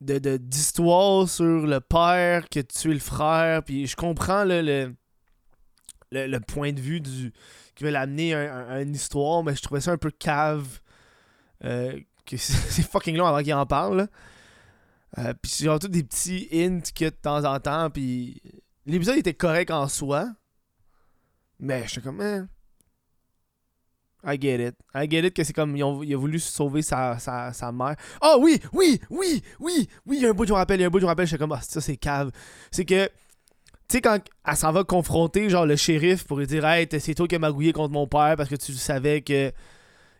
de 0.00 0.36
d'histoire 0.36 1.28
sur 1.28 1.66
le 1.66 1.80
père 1.80 2.48
qui 2.48 2.60
a 2.60 2.62
tué 2.62 2.94
le 2.94 3.00
frère. 3.00 3.62
Puis 3.62 3.86
je 3.86 3.96
comprends 3.96 4.44
le, 4.44 4.62
le, 4.62 6.26
le, 6.26 6.40
point 6.40 6.72
de 6.72 6.80
vue 6.80 7.00
du 7.00 7.32
qui 7.74 7.84
veut 7.84 7.90
l'amener 7.90 8.34
à, 8.34 8.82
une 8.82 8.94
histoire, 8.94 9.42
mais 9.44 9.54
je 9.54 9.62
trouvais 9.62 9.80
ça 9.80 9.92
un 9.92 9.98
peu 9.98 10.10
cave. 10.10 10.80
Euh, 11.64 11.98
c'est 12.36 12.82
fucking 12.82 13.16
long 13.16 13.26
avant 13.26 13.42
qu'il 13.42 13.54
en 13.54 13.66
parle. 13.66 14.08
Euh, 15.16 15.32
puis 15.40 15.50
c'est 15.50 15.64
genre 15.64 15.78
tout 15.78 15.88
des 15.88 16.02
petits 16.02 16.48
hints 16.52 16.80
que 16.94 17.06
de 17.06 17.10
temps 17.10 17.44
en 17.44 17.58
temps. 17.60 17.88
Puis 17.88 18.42
l'épisode 18.88 19.18
était 19.18 19.34
correct 19.34 19.70
en 19.70 19.86
soi. 19.86 20.28
Mais 21.60 21.84
je 21.84 21.90
suis 21.90 22.02
comme, 22.02 22.20
eh. 22.22 22.42
I 24.24 24.36
get 24.40 24.66
it. 24.66 24.74
I 24.94 25.08
get 25.08 25.26
it 25.26 25.34
que 25.34 25.44
c'est 25.44 25.52
comme, 25.52 25.76
il 25.76 25.82
a 25.82 26.16
voulu 26.16 26.40
sauver 26.40 26.82
sa, 26.82 27.18
sa, 27.18 27.52
sa 27.52 27.70
mère. 27.70 27.94
Oh 28.20 28.38
oui, 28.40 28.60
oui, 28.72 29.00
oui, 29.10 29.42
oui, 29.60 29.88
oui, 30.06 30.16
il 30.16 30.22
y 30.22 30.26
a 30.26 30.30
un 30.30 30.32
bout, 30.32 30.44
je 30.44 30.52
me 30.52 30.56
rappelle, 30.56 30.80
il 30.80 30.82
y 30.82 30.84
a 30.84 30.88
un 30.88 30.90
bout, 30.90 31.04
rappelle, 31.04 31.26
je 31.26 31.30
suis 31.30 31.38
comme, 31.38 31.52
ah, 31.52 31.60
ça 31.62 31.80
c'est 31.80 31.96
cave. 31.96 32.32
C'est 32.70 32.84
que, 32.84 33.06
tu 33.06 33.12
sais, 33.90 34.00
quand 34.00 34.18
elle 34.44 34.56
s'en 34.56 34.72
va 34.72 34.82
confronter, 34.82 35.48
genre, 35.48 35.66
le 35.66 35.76
shérif 35.76 36.24
pour 36.24 36.38
lui 36.38 36.46
dire, 36.46 36.64
hey, 36.66 36.88
c'est 36.98 37.14
toi 37.14 37.28
qui 37.28 37.36
as 37.36 37.38
magouillé 37.38 37.72
contre 37.72 37.92
mon 37.92 38.08
père 38.08 38.34
parce 38.36 38.48
que 38.48 38.56
tu 38.56 38.72
savais 38.72 39.22
que 39.22 39.52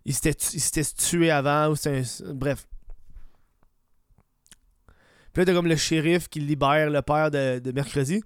il 0.05 0.15
s'était 0.15 0.85
tué 0.97 1.31
avant, 1.31 1.71
ou 1.71 1.77
c'est 1.77 2.03
Bref. 2.33 2.67
Puis 5.33 5.43
là, 5.43 5.45
t'as 5.45 5.55
comme 5.55 5.67
le 5.67 5.77
shérif 5.77 6.29
qui 6.29 6.41
libère 6.41 6.89
le 6.89 7.03
père 7.03 7.31
de, 7.31 7.59
de 7.59 7.73
mercredi. 7.73 8.23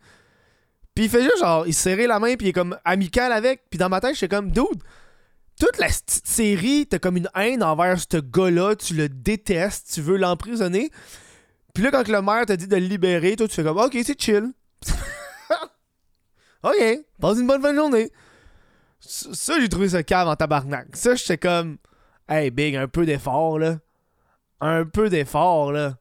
Puis 0.95 1.05
il 1.05 1.11
fait 1.11 1.23
juste 1.23 1.39
genre, 1.39 1.67
il 1.67 1.75
serrait 1.75 2.07
la 2.07 2.19
main, 2.19 2.37
puis 2.37 2.47
il 2.47 2.51
est 2.51 2.55
comme 2.55 2.79
amical 2.85 3.33
avec. 3.33 3.63
Puis 3.71 3.79
dans 3.79 3.89
ma 3.89 4.01
tête, 4.01 4.15
j'étais 4.15 4.35
comme, 4.35 4.51
dude, 4.51 4.83
toute 5.59 5.79
la 5.79 5.89
série, 6.07 6.87
t'as 6.87 6.99
comme 6.99 7.17
une 7.17 7.29
haine 7.35 7.63
envers 7.63 7.99
ce 7.99 8.19
gars-là, 8.19 8.77
tu 8.77 8.95
le 8.95 9.09
détestes, 9.09 9.93
tu 9.95 10.03
veux 10.03 10.17
l'emprisonner. 10.17 10.91
Puis 11.75 11.83
là, 11.83 11.91
quand 11.91 12.07
le 12.09 12.21
maire 12.21 12.45
t'a 12.47 12.57
dit 12.57 12.69
de 12.69 12.77
le 12.77 12.87
libérer, 12.87 13.37
toi, 13.37 13.49
tu 13.49 13.55
fais 13.55 13.65
comme, 13.65 13.79
ok, 13.79 13.97
c'est 14.05 14.21
chill. 14.21 14.53
ok, 16.63 17.05
passe 17.21 17.39
une 17.39 17.47
bonne 17.47 17.63
fin 17.63 17.73
de 17.73 17.79
journée. 17.79 18.11
Ça, 19.01 19.59
j'ai 19.61 19.69
trouvé 19.69 19.89
ça 19.89 20.03
cave 20.03 20.29
en 20.29 20.37
tabarnak. 20.37 20.95
Ça, 20.95 21.15
j'étais 21.15 21.39
comme, 21.39 21.79
hey, 22.29 22.51
big, 22.51 22.77
un 22.77 22.89
peu 22.89 23.07
d'effort, 23.07 23.59
là. 23.59 23.79
Un 24.61 24.85
peu 24.85 25.09
d'effort, 25.09 25.73
là. 25.73 25.97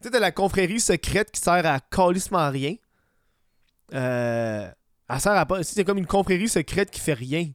Tu 0.00 0.04
sais, 0.04 0.10
t'as 0.10 0.20
la 0.20 0.32
confrérie 0.32 0.80
secrète 0.80 1.30
qui 1.30 1.40
sert 1.40 1.64
à 1.66 1.80
calissement 1.80 2.50
rien. 2.50 2.74
Euh. 3.94 4.70
Elle 5.08 5.20
sert 5.20 5.32
à 5.32 5.46
pas. 5.46 5.62
C'est 5.62 5.84
comme 5.84 5.98
une 5.98 6.06
confrérie 6.06 6.48
secrète 6.48 6.90
qui 6.90 7.00
fait 7.00 7.12
rien. 7.12 7.50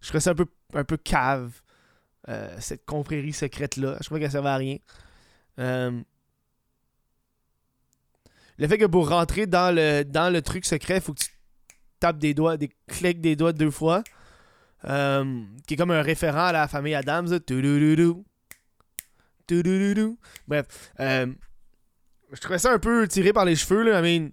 Je 0.00 0.08
trouvais 0.08 0.20
ça 0.20 0.30
un 0.30 0.34
peu, 0.34 0.46
un 0.74 0.84
peu 0.84 0.96
cave. 0.96 1.60
Euh, 2.28 2.56
cette 2.60 2.84
confrérie 2.84 3.32
secrète-là. 3.32 3.96
Je 4.00 4.06
crois 4.06 4.18
qu'elle 4.18 4.30
servait 4.30 4.50
à 4.50 4.56
rien. 4.56 4.76
Euh, 5.58 6.00
le 8.58 8.68
fait 8.68 8.78
que 8.78 8.84
pour 8.84 9.08
rentrer 9.08 9.46
dans 9.46 9.74
le, 9.74 10.02
dans 10.04 10.32
le 10.32 10.42
truc 10.42 10.66
secret, 10.66 10.96
il 10.96 11.00
faut 11.00 11.14
que 11.14 11.20
tu 11.20 11.30
tape 12.00 12.18
des 12.18 12.34
doigts, 12.34 12.56
des 12.56 12.70
clics 12.86 13.20
des 13.20 13.34
doigts 13.34 13.52
deux 13.52 13.70
fois. 13.70 14.04
Qui 14.82 15.74
est 15.74 15.76
comme 15.76 15.90
un 15.90 16.02
référent 16.02 16.46
à 16.46 16.52
la 16.52 16.68
famille 16.68 16.94
Adams. 16.94 17.40
Bref. 20.46 20.92
Euh, 21.00 21.26
je 22.32 22.40
trouvais 22.40 22.58
ça 22.58 22.72
un 22.72 22.78
peu 22.78 23.06
tiré 23.08 23.32
par 23.32 23.44
les 23.44 23.56
cheveux, 23.56 23.82
là. 23.82 24.00
I 24.00 24.02
mean. 24.02 24.30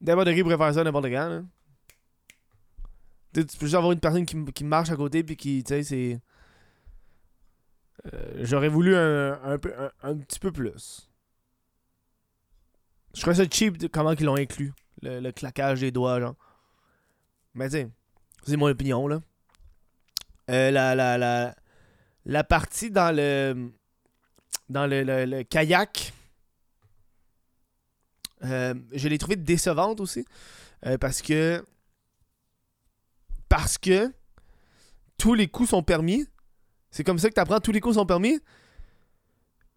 N'importe 0.00 0.34
qui 0.34 0.42
pourrait 0.42 0.58
faire 0.58 0.74
ça 0.74 0.84
n'importe 0.84 1.06
quand, 1.06 1.28
là. 1.28 1.42
Tu 3.34 3.44
peux 3.44 3.66
juste 3.66 3.74
avoir 3.74 3.92
une 3.92 4.00
personne 4.00 4.26
qui, 4.26 4.44
qui 4.52 4.64
marche 4.64 4.90
à 4.90 4.96
côté 4.96 5.22
puis 5.24 5.36
qui, 5.36 5.64
tu 5.64 5.74
sais, 5.74 5.82
c'est. 5.82 6.20
Euh, 8.12 8.40
j'aurais 8.40 8.68
voulu 8.68 8.96
un, 8.96 9.40
un, 9.42 9.58
petit 10.16 10.40
peu 10.40 10.50
plus. 10.50 11.08
Je 13.14 13.20
trouvais 13.20 13.36
ça 13.36 13.44
cheap 13.48 13.78
de 13.78 13.86
comment 13.86 14.12
ils 14.12 14.24
l'ont 14.24 14.36
inclus 14.36 14.72
le, 15.02 15.30
claquage 15.30 15.80
des 15.80 15.92
doigts, 15.92 16.20
genre. 16.20 16.34
Mais 17.54 17.68
tu 17.68 17.86
c'est 18.44 18.56
mon 18.56 18.66
opinion, 18.66 19.06
là. 19.06 19.20
Euh, 20.50 20.70
la, 20.70 20.94
la, 20.94 21.16
la, 21.16 21.54
la 22.24 22.44
partie 22.44 22.90
dans 22.90 23.14
le 23.14 23.72
dans 24.68 24.86
le, 24.86 25.02
le, 25.02 25.42
kayak, 25.42 26.12
euh, 28.44 28.74
je 28.92 29.08
l'ai 29.08 29.18
trouvé 29.18 29.36
décevante 29.36 30.00
aussi. 30.00 30.24
Euh, 30.86 30.98
parce 30.98 31.22
que 31.22 31.64
parce 33.48 33.78
que 33.78 34.12
tous 35.18 35.34
les 35.34 35.48
coups 35.48 35.70
sont 35.70 35.82
permis. 35.82 36.26
C'est 36.90 37.04
comme 37.04 37.18
ça 37.18 37.28
que 37.28 37.34
tu 37.34 37.40
apprends 37.40 37.60
tous 37.60 37.72
les 37.72 37.80
coups 37.80 37.96
sont 37.96 38.06
permis. 38.06 38.40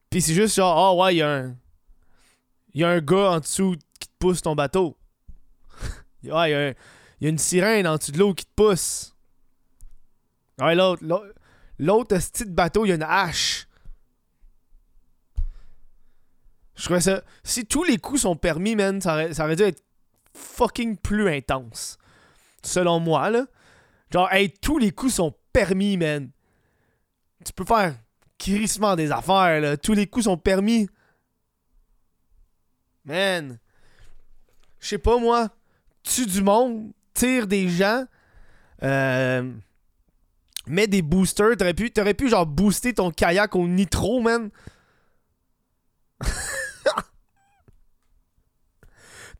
Puis 0.09 0.21
c'est 0.21 0.33
juste 0.33 0.55
genre, 0.55 0.93
oh 0.93 1.03
ouais, 1.03 1.15
il 1.15 1.17
y 1.17 1.21
a 1.21 1.29
un. 1.29 1.57
Il 2.73 2.81
y 2.81 2.83
a 2.83 2.89
un 2.89 2.99
gars 2.99 3.31
en 3.31 3.39
dessous 3.39 3.75
qui 3.99 4.07
te 4.07 4.13
pousse 4.19 4.41
ton 4.41 4.55
bateau. 4.55 4.97
Ouais, 6.23 6.75
il 7.19 7.23
y, 7.23 7.27
a 7.27 7.29
une 7.29 7.37
sirène 7.37 7.85
en 7.85 7.97
dessous 7.97 8.11
de 8.11 8.17
l'eau 8.17 8.33
qui 8.33 8.45
te 8.45 8.51
pousse. 8.55 9.13
Ouais, 10.57 10.73
l'autre, 10.73 11.03
l'autre, 11.79 12.17
petit 12.17 12.45
bateau, 12.45 12.85
il 12.85 12.89
y 12.89 12.91
a 12.91 12.95
une 12.95 13.03
hache. 13.03 13.67
Je 16.75 16.83
trouvais 16.83 17.01
ça. 17.01 17.23
Si 17.43 17.65
tous 17.65 17.83
les 17.83 17.97
coups 17.97 18.21
sont 18.21 18.35
permis, 18.35 18.75
man, 18.75 18.99
ça 19.01 19.15
aurait, 19.15 19.55
dû 19.55 19.63
être 19.63 19.83
fucking 20.33 20.97
plus 20.97 21.29
intense. 21.29 21.97
Selon 22.63 22.99
moi, 22.99 23.29
là. 23.29 23.45
Genre, 24.11 24.31
hey, 24.31 24.51
tous 24.51 24.77
les 24.77 24.91
coups 24.91 25.13
sont 25.13 25.33
permis, 25.53 25.97
man. 25.97 26.29
Tu 27.45 27.53
peux 27.53 27.65
faire 27.65 27.95
crissement 28.37 28.95
des 28.95 29.11
affaires, 29.11 29.61
là. 29.61 29.77
Tous 29.77 29.93
les 29.93 30.07
coups 30.07 30.25
sont 30.25 30.37
permis. 30.37 30.89
Man. 33.05 33.59
Je 34.79 34.87
sais 34.87 34.97
pas, 34.97 35.17
moi 35.17 35.49
tue 36.05 36.25
du 36.25 36.41
monde, 36.41 36.91
tire 37.13 37.47
des 37.47 37.67
gens, 37.67 38.05
euh, 38.83 39.51
mets 40.67 40.87
des 40.87 41.01
boosters. 41.01 41.57
T'aurais 41.57 41.73
pu, 41.73 41.91
t'aurais 41.91 42.13
pu 42.13 42.29
genre 42.29 42.45
booster 42.45 42.93
ton 42.93 43.11
kayak 43.11 43.55
au 43.55 43.67
nitro, 43.67 44.21
man. 44.21 44.49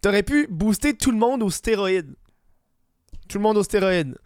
T'aurais 0.02 0.24
pu 0.24 0.48
booster 0.48 0.96
tout 0.96 1.12
le 1.12 1.18
monde 1.18 1.42
aux 1.42 1.50
stéroïdes. 1.50 2.16
Tout 3.28 3.40
le 3.40 3.44
monde 3.44 3.58
aux 3.58 3.64
stéroïdes. 3.64 4.18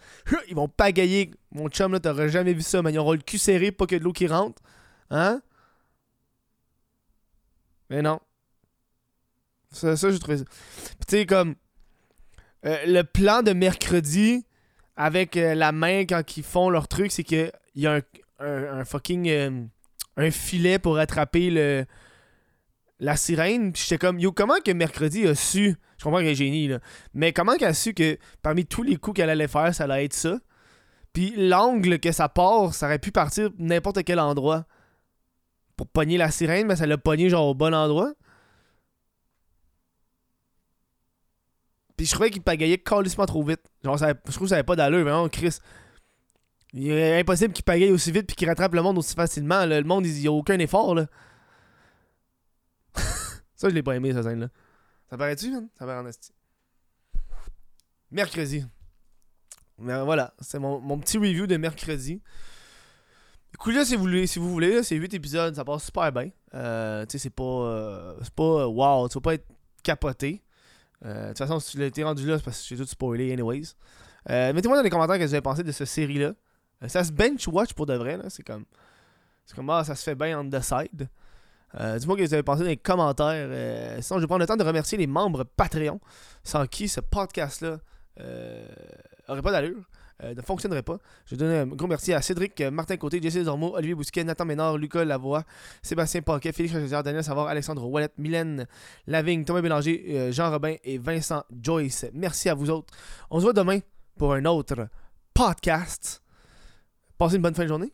Ils 0.49 0.55
vont 0.55 0.67
pagailler. 0.67 1.31
Mon 1.51 1.69
chum, 1.69 1.93
là, 1.93 1.99
t'aurais 2.01 2.29
jamais 2.29 2.53
vu 2.53 2.61
ça, 2.61 2.81
man. 2.81 2.93
Ils 2.93 2.97
auront 2.99 3.13
le 3.13 3.19
cul 3.19 3.37
serré, 3.37 3.71
pas 3.71 3.85
que 3.85 3.95
de 3.95 4.03
l'eau 4.03 4.11
qui 4.11 4.27
rentre. 4.27 4.61
Hein? 5.09 5.41
Mais 7.89 8.01
non. 8.01 8.19
Ça, 9.71 9.95
ça 9.95 10.11
j'ai 10.11 10.19
trouvé 10.19 10.39
ça. 10.39 10.43
Tu 11.07 11.17
sais, 11.17 11.25
comme. 11.25 11.55
euh, 12.65 12.77
le 12.85 13.03
plan 13.03 13.41
de 13.41 13.53
mercredi 13.53 14.45
avec 14.99 15.35
euh, 15.37 15.55
la 15.55 15.71
main 15.71 16.01
quand 16.05 16.37
ils 16.37 16.43
font 16.43 16.69
leur 16.69 16.87
truc, 16.87 17.11
c'est 17.11 17.23
que 17.23 17.51
il 17.73 17.81
y 17.83 17.87
a 17.87 17.93
un, 18.39 18.79
un- 18.79 18.85
fucking. 18.85 19.27
euh, 19.29 19.63
un 20.17 20.31
filet 20.31 20.77
pour 20.77 20.97
attraper 20.99 21.49
le. 21.49 21.85
La 22.99 23.15
sirène. 23.15 23.73
J'étais 23.73 23.97
comme, 23.97 24.19
yo, 24.19 24.33
comment 24.33 24.59
que 24.63 24.71
mercredi 24.71 25.25
a 25.25 25.33
su? 25.33 25.75
Je 25.97 26.03
comprends 26.03 26.19
qu'elle 26.19 26.27
est 26.27 26.35
génie, 26.35 26.67
là. 26.67 26.79
Mais 27.13 27.31
comment 27.31 27.55
qu'elle 27.55 27.69
a 27.69 27.73
su 27.73 27.93
que 27.93 28.17
parmi 28.41 28.65
tous 28.65 28.83
les 28.83 28.97
coups 28.97 29.15
qu'elle 29.15 29.29
allait 29.29 29.47
faire, 29.47 29.73
ça 29.73 29.85
allait 29.85 30.03
être 30.03 30.13
ça? 30.13 30.37
Puis 31.13 31.33
l'angle 31.37 31.99
que 31.99 32.11
ça 32.11 32.27
part, 32.27 32.73
ça 32.73 32.87
aurait 32.87 32.99
pu 32.99 33.11
partir 33.11 33.49
n'importe 33.57 34.03
quel 34.03 34.19
endroit. 34.19 34.65
Pour 35.77 35.87
pogner 35.87 36.17
la 36.17 36.29
sirène, 36.29 36.67
mais 36.67 36.75
ça 36.75 36.85
l'a 36.85 36.97
pogné 36.97 37.29
genre 37.29 37.47
au 37.47 37.53
bon 37.55 37.73
endroit. 37.73 38.11
Puis 41.99 42.05
je 42.05 42.13
trouvais 42.13 42.29
qu'il 42.29 42.41
pagayait 42.41 42.77
calissement 42.77 43.25
trop 43.25 43.43
vite. 43.43 43.59
Genre, 43.83 43.99
ça, 43.99 44.13
je 44.25 44.31
trouve 44.31 44.43
que 44.43 44.47
ça 44.47 44.55
avait 44.55 44.63
pas 44.63 44.77
d'allure, 44.77 45.03
vraiment, 45.03 45.27
Chris. 45.27 45.57
Il 46.71 46.89
est 46.89 47.19
impossible 47.19 47.51
qu'il 47.53 47.65
pagaille 47.65 47.91
aussi 47.91 48.09
vite 48.13 48.25
puis 48.25 48.37
qu'il 48.37 48.47
rattrape 48.47 48.73
le 48.73 48.81
monde 48.81 48.97
aussi 48.97 49.13
facilement. 49.13 49.65
Le 49.65 49.83
monde, 49.83 50.05
il 50.05 50.13
n'y 50.13 50.25
a 50.25 50.31
aucun 50.31 50.57
effort, 50.59 50.95
là. 50.95 51.07
ça, 52.95 53.67
je 53.67 53.73
l'ai 53.73 53.83
pas 53.83 53.97
aimé, 53.97 54.13
cette 54.13 54.23
scène-là. 54.23 54.47
Ça 55.09 55.17
paraît-tu, 55.17 55.51
man? 55.51 55.67
Ça 55.77 55.85
paraît 55.85 55.99
en 55.99 56.07
esti. 56.07 56.31
Mercredi. 58.11 58.63
Mais 59.77 60.01
voilà, 60.01 60.33
c'est 60.39 60.57
mon, 60.57 60.79
mon 60.79 60.99
petit 60.99 61.17
review 61.17 61.47
de 61.47 61.57
mercredi. 61.57 62.21
Écoutez, 63.53 63.83
si 63.83 63.97
vous 63.97 64.03
voulez, 64.03 64.25
si 64.25 64.39
vous 64.39 64.49
voulez 64.49 64.83
c'est 64.83 64.95
8 64.95 65.15
épisodes, 65.15 65.53
ça 65.53 65.65
passe 65.65 65.83
super 65.83 66.13
bien. 66.13 66.29
Euh, 66.53 67.05
tu 67.07 67.11
sais, 67.11 67.23
c'est 67.23 67.29
pas. 67.29 67.43
euh, 67.43 68.15
c'est 68.21 68.33
pas. 68.33 68.43
euh, 68.43 68.67
wow, 68.67 69.09
tu 69.09 69.19
pas 69.19 69.33
être 69.33 69.47
capoté. 69.83 70.41
Euh, 71.05 71.23
de 71.23 71.27
toute 71.29 71.37
façon, 71.37 71.59
si 71.59 71.77
tu 71.77 71.83
été 71.83 72.03
rendu 72.03 72.25
là, 72.27 72.37
c'est 72.37 72.43
parce 72.43 72.61
que 72.61 72.67
j'ai 72.67 72.77
tout 72.77 72.87
spoilé, 72.87 73.31
anyways. 73.31 73.73
Euh, 74.29 74.53
Mettez-moi 74.53 74.77
dans 74.77 74.83
les 74.83 74.89
commentaires 74.89 75.15
ce 75.15 75.21
que 75.21 75.25
vous 75.25 75.33
avez 75.33 75.41
pensé 75.41 75.63
de 75.63 75.71
cette 75.71 75.87
série-là. 75.87 76.33
Euh, 76.83 76.87
ça 76.87 77.03
se 77.03 77.11
bench 77.11 77.47
watch 77.47 77.73
pour 77.73 77.85
de 77.85 77.93
vrai, 77.93 78.17
là. 78.17 78.25
C'est 78.29 78.43
comme. 78.43 78.65
C'est 79.45 79.55
comme, 79.55 79.69
ah, 79.69 79.83
ça 79.83 79.95
se 79.95 80.03
fait 80.03 80.15
bien 80.15 80.39
on 80.39 80.49
the 80.49 80.61
side. 80.61 81.09
Dis-moi 81.73 81.99
ce 81.99 82.21
que 82.21 82.27
vous 82.27 82.33
avez 82.33 82.43
pensé 82.43 82.61
dans 82.61 82.69
les 82.69 82.77
commentaires. 82.77 83.47
Sinon, 84.03 84.19
je 84.19 84.23
vais 84.23 84.27
prendre 84.27 84.41
le 84.41 84.47
temps 84.47 84.57
de 84.57 84.63
remercier 84.63 84.97
les 84.97 85.07
membres 85.07 85.43
Patreon, 85.43 85.99
sans 86.43 86.67
qui 86.67 86.87
ce 86.87 86.99
podcast-là 86.99 87.79
aurait 89.27 89.41
pas 89.41 89.51
d'allure, 89.51 89.83
euh, 90.23 90.33
ne 90.33 90.41
fonctionnerait 90.41 90.83
pas. 90.83 90.97
Je 91.25 91.35
donne 91.35 91.51
un 91.51 91.65
gros 91.67 91.87
merci 91.87 92.13
à 92.13 92.21
Cédric, 92.21 92.59
euh, 92.61 92.71
Martin 92.71 92.97
Côté, 92.97 93.21
Jesse 93.21 93.43
Dormo, 93.43 93.75
Olivier 93.75 93.95
Bousquet, 93.95 94.23
Nathan 94.23 94.45
Ménard, 94.45 94.77
Lucas 94.77 95.05
Lavoie, 95.05 95.43
Sébastien 95.81 96.21
Paquet, 96.21 96.51
Félix 96.51 96.73
Chaudière, 96.73 97.03
Daniel 97.03 97.23
Savard, 97.23 97.47
Alexandre 97.47 97.85
Wallet, 97.85 98.09
Mylène 98.17 98.67
Lavigne, 99.07 99.45
Thomas 99.45 99.61
Bélanger, 99.61 100.05
euh, 100.09 100.31
Jean 100.31 100.51
Robin 100.51 100.75
et 100.83 100.97
Vincent 100.97 101.43
Joyce. 101.61 102.05
Merci 102.13 102.49
à 102.49 102.53
vous 102.53 102.69
autres. 102.69 102.93
On 103.29 103.39
se 103.39 103.43
voit 103.43 103.53
demain 103.53 103.79
pour 104.17 104.33
un 104.33 104.43
autre 104.45 104.89
podcast. 105.33 106.21
Passez 107.17 107.37
une 107.37 107.41
bonne 107.41 107.55
fin 107.55 107.63
de 107.63 107.69
journée. 107.69 107.93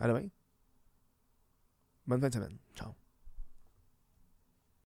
À 0.00 0.08
demain. 0.08 0.26
Bonne 2.06 2.20
fin 2.20 2.28
de 2.28 2.34
semaine. 2.34 2.58
Ciao. 2.76 3.01